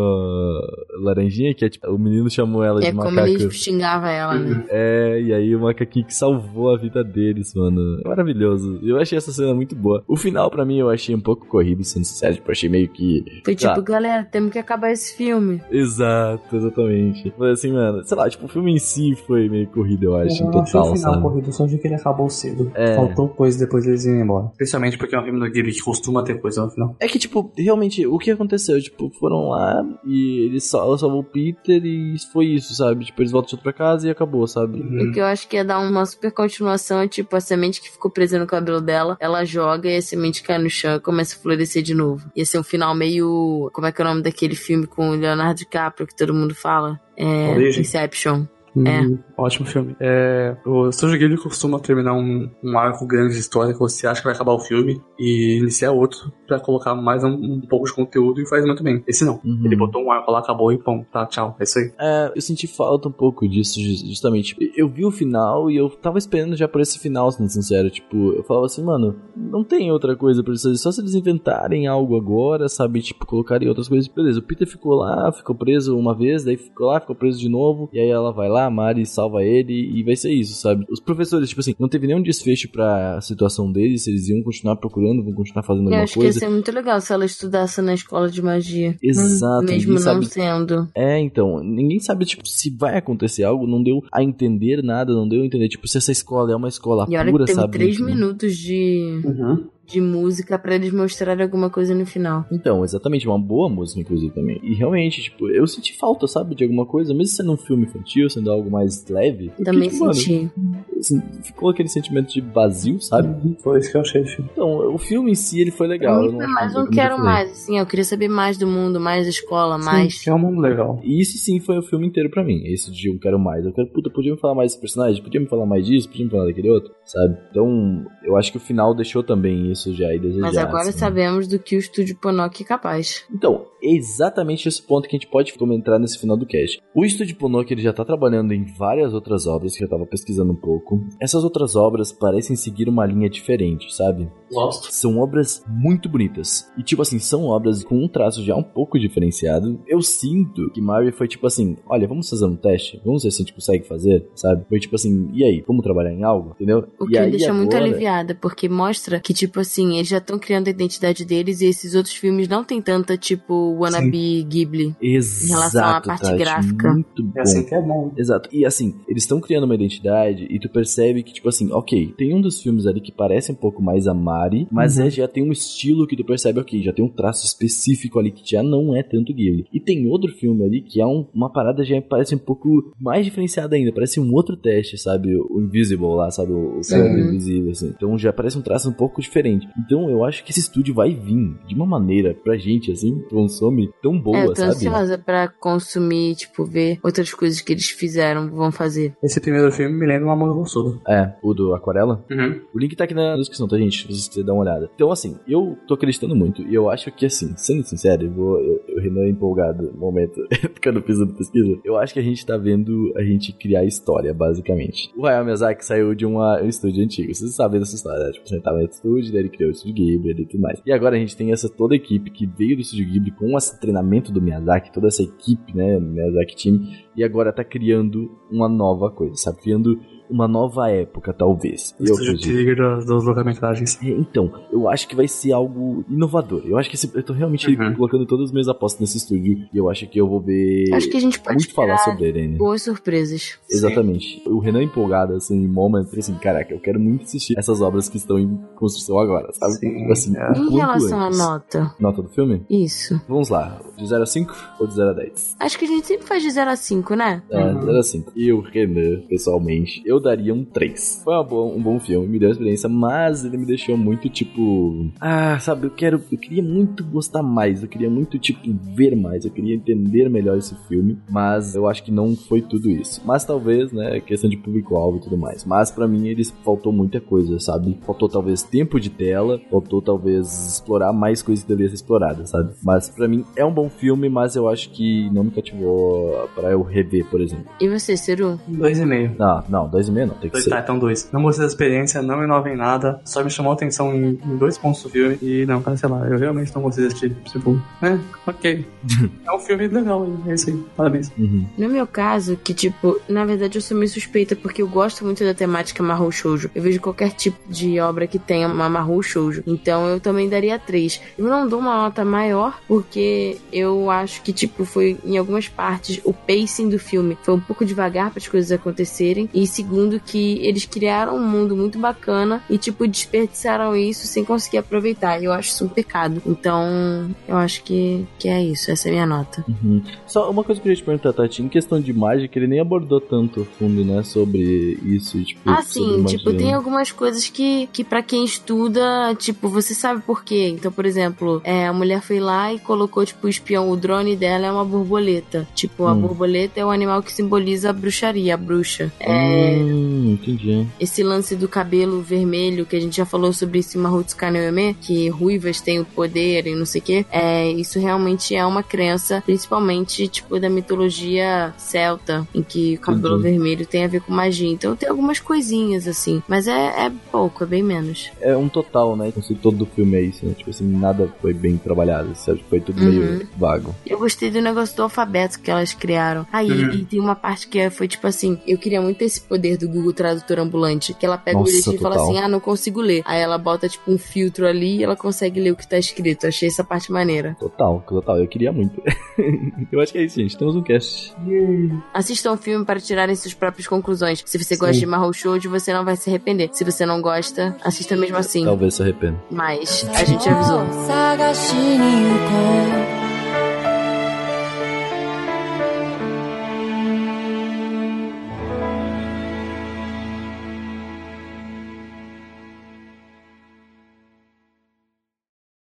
[1.03, 1.53] laranjinha?
[1.53, 3.27] Que é tipo, o menino chamou ela É de como macaco.
[3.27, 4.65] ele xingava ela, né?
[4.69, 8.01] É, e aí o macaquinho que salvou a vida deles, mano.
[8.03, 8.79] É maravilhoso.
[8.83, 10.03] Eu achei essa cena muito boa.
[10.07, 12.33] O final, pra mim, eu achei um pouco corrido, sendo sincero.
[12.35, 13.23] Tipo, achei meio que.
[13.45, 13.81] Foi tipo, Ah.
[13.81, 15.61] galera, temos que acabar esse filme.
[15.71, 17.33] Exato, exatamente.
[17.37, 18.03] Foi assim, mano.
[18.05, 20.61] Sei lá, tipo, o filme em si foi meio corrido, eu acho, Eu em não
[20.61, 21.23] achei total, o final sabe?
[21.23, 22.71] corrido, só achei que ele acabou cedo.
[22.75, 22.95] É.
[22.95, 24.47] Faltou coisa depois deles irem embora.
[24.51, 26.95] Especialmente porque é um filme do Ghibli que costuma ter coisa no final.
[26.99, 28.79] É que, tipo, realmente, o que aconteceu?
[28.81, 33.05] Tipo, foram lá e eles sal ela salvou o Peter e foi isso, sabe?
[33.05, 34.79] Tipo, eles voltam pra casa e acabou, sabe?
[34.79, 37.89] O que eu acho que ia dar uma super continuação é tipo a semente que
[37.91, 41.35] ficou presa no cabelo dela, ela joga e a semente cai no chão e começa
[41.35, 42.29] a florescer de novo.
[42.35, 43.69] Ia ser um final meio.
[43.73, 46.53] Como é que é o nome daquele filme com o Leonardo DiCaprio que todo mundo
[46.55, 46.99] fala?
[47.17, 47.49] É.
[47.49, 47.81] Origem?
[47.81, 48.45] Inception.
[48.87, 49.01] É.
[49.37, 49.95] Ótimo filme.
[49.99, 54.21] É, o Studio Ghibli costuma terminar um, um arco grande de história que você acha
[54.21, 57.93] que vai acabar o filme e iniciar outro pra colocar mais um, um pouco de
[57.93, 59.03] conteúdo e faz muito bem.
[59.07, 59.39] Esse não.
[59.45, 59.61] Uhum.
[59.65, 61.55] Ele botou um arco lá, acabou e pum, tá, tchau.
[61.59, 61.91] É isso aí.
[61.99, 64.55] É, eu senti falta um pouco disso, ju- justamente.
[64.75, 67.89] Eu vi o final e eu tava esperando já por esse final, sendo sincero.
[67.89, 70.77] Tipo, eu falava assim, mano, não tem outra coisa pra eles fazerem.
[70.77, 73.01] Só se eles inventarem algo agora, sabe?
[73.01, 74.07] Tipo, colocarem outras coisas.
[74.07, 77.49] Beleza, o Peter ficou lá, ficou preso uma vez, daí ficou lá, ficou preso de
[77.49, 77.89] novo.
[77.93, 80.85] E aí ela vai lá, a Mari salva ele e vai ser isso, sabe?
[80.89, 84.75] Os professores, tipo assim, não teve nenhum desfecho pra situação deles, se eles iam continuar
[84.77, 86.39] procurando, vão continuar fazendo Eu alguma acho que ia coisa.
[86.39, 88.95] ser muito legal se ela estudasse na escola de magia.
[89.01, 90.87] Exato, Mesmo não sabe- sendo.
[90.95, 95.27] É, então, ninguém sabe, tipo, se vai acontecer algo, não deu a entender nada, não
[95.27, 97.61] deu a entender, tipo, se essa escola é uma escola E olha pura, que teve
[97.61, 97.73] sabe?
[97.73, 99.65] três Tipo, minutos de, Uhum.
[99.89, 102.45] De música pra eles mostrarem alguma coisa no final.
[102.51, 104.59] Então, exatamente, uma boa música, inclusive, também.
[104.63, 108.29] E realmente, tipo, eu senti falta, sabe, de alguma coisa, mesmo sendo um filme infantil,
[108.29, 109.47] sendo algo mais leve.
[109.49, 110.51] porque, Também tipo, mano, senti.
[110.97, 113.27] assim, ficou aquele sentimento de vazio, sabe?
[113.27, 113.55] Uhum.
[113.59, 114.49] Foi isso que eu achei do filme.
[114.51, 116.23] Então, o filme em si, ele foi legal.
[116.23, 119.23] Eu não mais como eu quero mais, assim, eu queria saber mais do mundo, mais
[119.23, 120.19] da escola, mais.
[120.19, 120.99] Sim, é um mundo legal.
[121.03, 122.61] E isso sim foi o filme inteiro pra mim.
[122.65, 123.65] Esse de eu quero mais.
[123.65, 125.21] Eu quero, puta, podia me falar mais desse personagem?
[125.23, 126.09] Podia me falar mais disso?
[126.09, 126.91] Podia me falar daquele outro?
[127.05, 127.37] Sabe?
[127.49, 130.41] Então, eu acho que o final deixou também isso já aí desejar.
[130.41, 130.99] Mas agora assim.
[130.99, 133.23] sabemos do que o estúdio Ponoc é capaz.
[133.33, 136.81] Então, é exatamente esse ponto que a gente pode comentar nesse final do cast.
[136.93, 140.51] O Estúdio Ponoki ele já tá trabalhando em várias outras obras que eu tava pesquisando
[140.51, 141.01] um pouco.
[141.21, 144.29] Essas outras obras parecem seguir uma linha diferente, sabe?
[144.51, 144.91] Gosto.
[144.91, 146.69] São obras muito bonitas.
[146.77, 149.79] E, tipo assim, são obras com um traço já um pouco diferenciado.
[149.87, 153.41] Eu sinto que Marvel foi tipo assim: olha, vamos fazer um teste, vamos ver se
[153.41, 154.65] a gente consegue fazer, sabe?
[154.67, 156.51] Foi tipo assim: e aí, vamos trabalhar em algo?
[156.55, 156.87] Entendeu?
[156.99, 160.07] O e que aí, me deixa muito agora- aliviada, porque mostra que, tipo assim, eles
[160.07, 164.43] já estão criando a identidade deles e esses outros filmes não tem tanta, tipo, wannabe
[164.43, 164.95] Ghibli.
[165.01, 166.93] Exato, relação à parte Tati, gráfica.
[166.93, 167.31] Muito bom.
[167.35, 168.11] É assim que é bom.
[168.17, 168.49] Exato.
[168.51, 172.33] E assim, eles estão criando uma identidade e tu percebe que, tipo assim, ok, tem
[172.33, 175.03] um dos filmes ali que parece um pouco mais a Mari, mas Uhum.
[175.05, 178.31] é, já tem um estilo que tu percebe, ok, já tem um traço específico ali
[178.31, 179.65] que já não é tanto Ghibli.
[179.73, 183.25] E tem outro filme ali que é um- uma parada já parece um pouco mais
[183.25, 185.35] diferenciada ainda, parece um outro teste, sabe?
[185.35, 186.51] O Invisible lá, sabe?
[186.51, 187.27] O, o filme Uhum.
[187.29, 187.93] invisível, assim.
[187.95, 189.58] Então já parece um traço um pouco diferente.
[189.77, 193.89] Então eu acho que esse estúdio vai vir de uma maneira pra gente, assim, consome
[194.01, 194.71] tão boa, é, eu tô sabe?
[194.71, 199.15] ansiosa pra consumir, tipo, ver outras coisas que eles fizeram, vão fazer.
[199.23, 201.01] Esse primeiro filme me lembra uma mão Gostoso.
[201.07, 202.23] É, o do Aquarela.
[202.29, 202.61] Uhum.
[202.73, 204.01] O link tá aqui na descrição, tá, gente?
[204.01, 204.89] Se vocês quiserem dar uma olhada.
[204.93, 206.61] Então, assim, eu tô acreditando muito.
[206.63, 208.59] E eu acho que, assim, sendo sincero, eu vou.
[208.59, 210.41] Eu, eu Renan é empolgado no momento,
[210.73, 211.79] porque eu não fiz a pesquisa.
[211.83, 215.11] Eu acho que a gente tá vendo a gente criar história, basicamente.
[215.15, 217.33] O Hayao Miyazaki saiu de uma, um estúdio antigo.
[217.33, 218.31] Vocês sabem dessa história, né?
[218.31, 220.81] Tipo, você tava no estúdio, daí ele criou o estúdio Ghibli e tudo mais.
[220.85, 223.79] E agora a gente tem essa toda equipe que veio do estúdio Ghibli com esse
[223.79, 225.99] treinamento do Miyazaki, toda essa equipe, né?
[225.99, 226.87] Miyazaki Team.
[227.15, 229.61] E agora tá criando uma nova coisa, sabe?
[229.61, 229.99] Criando
[230.29, 231.95] uma nova época, talvez.
[231.99, 232.53] Eu Estúdio acredito.
[232.53, 233.99] Trigger das, das longa-metragens.
[234.03, 236.61] É, então, eu acho que vai ser algo inovador.
[236.65, 237.93] Eu acho que esse- eu tô realmente Uhum.
[237.95, 241.09] colocando todas as minhas apostas nesse estúdio e eu acho que eu vou ver Acho
[241.09, 242.57] que a gente pode muito falar sobre ele ainda.
[242.57, 243.57] boas surpresas.
[243.69, 244.41] Exatamente.
[244.47, 248.17] O Renan empolgado, assim, em moment, assim, caraca, eu quero muito assistir essas obras que
[248.17, 249.73] estão em construção agora, sabe?
[249.73, 250.51] Sim, assim, é.
[250.57, 251.37] Em relação à antes.
[251.39, 252.61] nota, Nota do filme?
[252.69, 253.19] isso.
[253.27, 255.55] Vamos lá, de 0 a 5 ou de 0 a 10?
[255.59, 257.41] Acho que a gente sempre faz de 0 a 5, né?
[257.49, 257.81] É, Uhum.
[257.81, 258.31] 0 a 5.
[258.35, 261.21] E o Renan, pessoalmente, eu daria um 3.
[261.23, 264.29] Foi uma boa- um bom filme, me deu uma experiência, mas ele me deixou muito
[264.29, 265.09] tipo.
[265.19, 266.21] Ah, sabe, eu quero.
[266.31, 268.59] Eu queria muito gostar mais, eu queria muito, tipo,
[268.95, 272.89] ver mais, eu queria entender melhor esse filme, mas eu acho que não foi tudo
[272.89, 273.21] isso.
[273.25, 275.65] Mas talvez, né, questão de público-alvo e tudo mais.
[275.65, 277.97] Mas pra mim eles faltou muita coisa, sabe?
[278.05, 282.73] Faltou talvez tempo de tela, faltou talvez explorar mais coisas que deveriam ser exploradas, sabe?
[282.83, 286.71] Mas pra mim é um bom filme, mas eu acho que não me cativou pra
[286.71, 287.65] eu rever, por exemplo.
[287.79, 288.59] E você, Ceru?
[288.67, 289.35] Dois e meio.
[289.37, 290.69] Não, não, dois e meio não, tem que Dois, ser.
[290.69, 291.29] tá, então dois.
[291.31, 294.57] Não gostei da experiência, não inova em nada, só me chamou a atenção em, em
[294.57, 295.37] dois pontos do filme.
[295.41, 297.49] E não, cara, sei lá, eu realmente não gostei desse tipo.
[297.49, 298.85] Tipo, é, ok.
[299.45, 300.37] é um filme legal, hein?
[300.47, 301.31] é isso aí, parabéns.
[301.37, 301.65] Uhum.
[301.77, 305.43] No meu caso, que tipo, na verdade eu sou meio suspeita porque eu gosto muito
[305.43, 306.69] da temática Mahou Shoujo.
[306.73, 309.63] Eu vejo qualquer tipo de obra que tenha uma Mahou Shoujo.
[309.65, 311.21] Então eu também daria 3.
[311.37, 316.19] Eu não dou uma nota maior porque eu acho que, tipo, foi em algumas partes
[316.23, 319.49] o pacing do filme foi um pouco devagar para as coisas acontecerem.
[319.53, 324.77] E segundo, que eles criaram um mundo muito bacana e, tipo, desperdiçaram isso sem conseguir
[324.77, 325.41] aproveitar.
[325.41, 326.41] E eu acho isso um pecado.
[326.45, 328.91] Então, eu acho que, que é isso.
[328.91, 329.65] Essa é a minha nota.
[329.67, 330.01] Uhum.
[330.27, 332.79] Só uma coisa que eu queria te perguntar, Tati, em questão de mágica, ele nem
[332.79, 337.87] abordou tanto a fundo, né, sobre isso, tipo, Ah, sim, tipo, tem algumas coisas que,
[337.91, 340.69] que para quem estuda, tipo, você sabe por quê.
[340.69, 344.35] Então, por exemplo, é, a mulher foi lá e colocou, tipo, o espião, o drone
[344.35, 345.67] dela é uma borboleta.
[345.73, 346.21] Tipo, a Hum.
[346.21, 349.11] borboleta é o animal que simboliza a bruxaria, a bruxa.
[349.19, 350.85] É, Hum, entendi.
[350.99, 354.93] esse lance do cabelo vermelho, que a gente já falou sobre esse Mahotsuka no Yome,
[355.01, 358.83] que ruivas têm o poder e não sei o quê, é, isso realmente é uma
[358.83, 363.41] crença, principalmente, tipo, da mitologia celta, em que o cabelo Uhum.
[363.41, 364.69] vermelho tem a ver com magia.
[364.69, 368.29] Então tem algumas coisinhas, assim, mas é, é pouco, é bem menos.
[368.41, 371.31] É um total, né, o conceito todo do filme é isso, né, tipo assim, nada
[371.41, 373.07] foi bem trabalhado, sabe, foi tudo Uhum.
[373.09, 373.95] meio vago.
[374.05, 376.45] Eu gostei do negócio do alfabeto que elas criaram.
[376.51, 376.91] Aí, Uhum.
[376.93, 379.77] e tem uma parte que é- foi tipo assim: eu queria muito esse poder poder
[379.77, 382.59] do Google Tradutor Ambulante, que ela pega Nossa, o livro e fala assim: ah, não
[382.59, 383.21] consigo ler.
[383.25, 386.47] Aí ela bota tipo um filtro ali e ela consegue ler o que tá escrito.
[386.47, 387.55] Achei essa parte maneira.
[387.59, 388.39] Total, total.
[388.39, 389.01] Eu queria muito.
[389.91, 390.57] eu acho que é isso, gente.
[390.57, 391.33] Temos um cast.
[391.45, 392.03] Yeah.
[392.13, 394.41] Assistam o filme para tirarem suas próprias conclusões.
[394.45, 394.79] Se você Sim.
[394.79, 396.69] gosta de Marrow Show, você não vai se arrepender.
[396.71, 398.63] Se você não gosta, assista mesmo assim.
[398.65, 399.39] Talvez se arrependa.
[399.51, 400.79] Mas a gente avisou.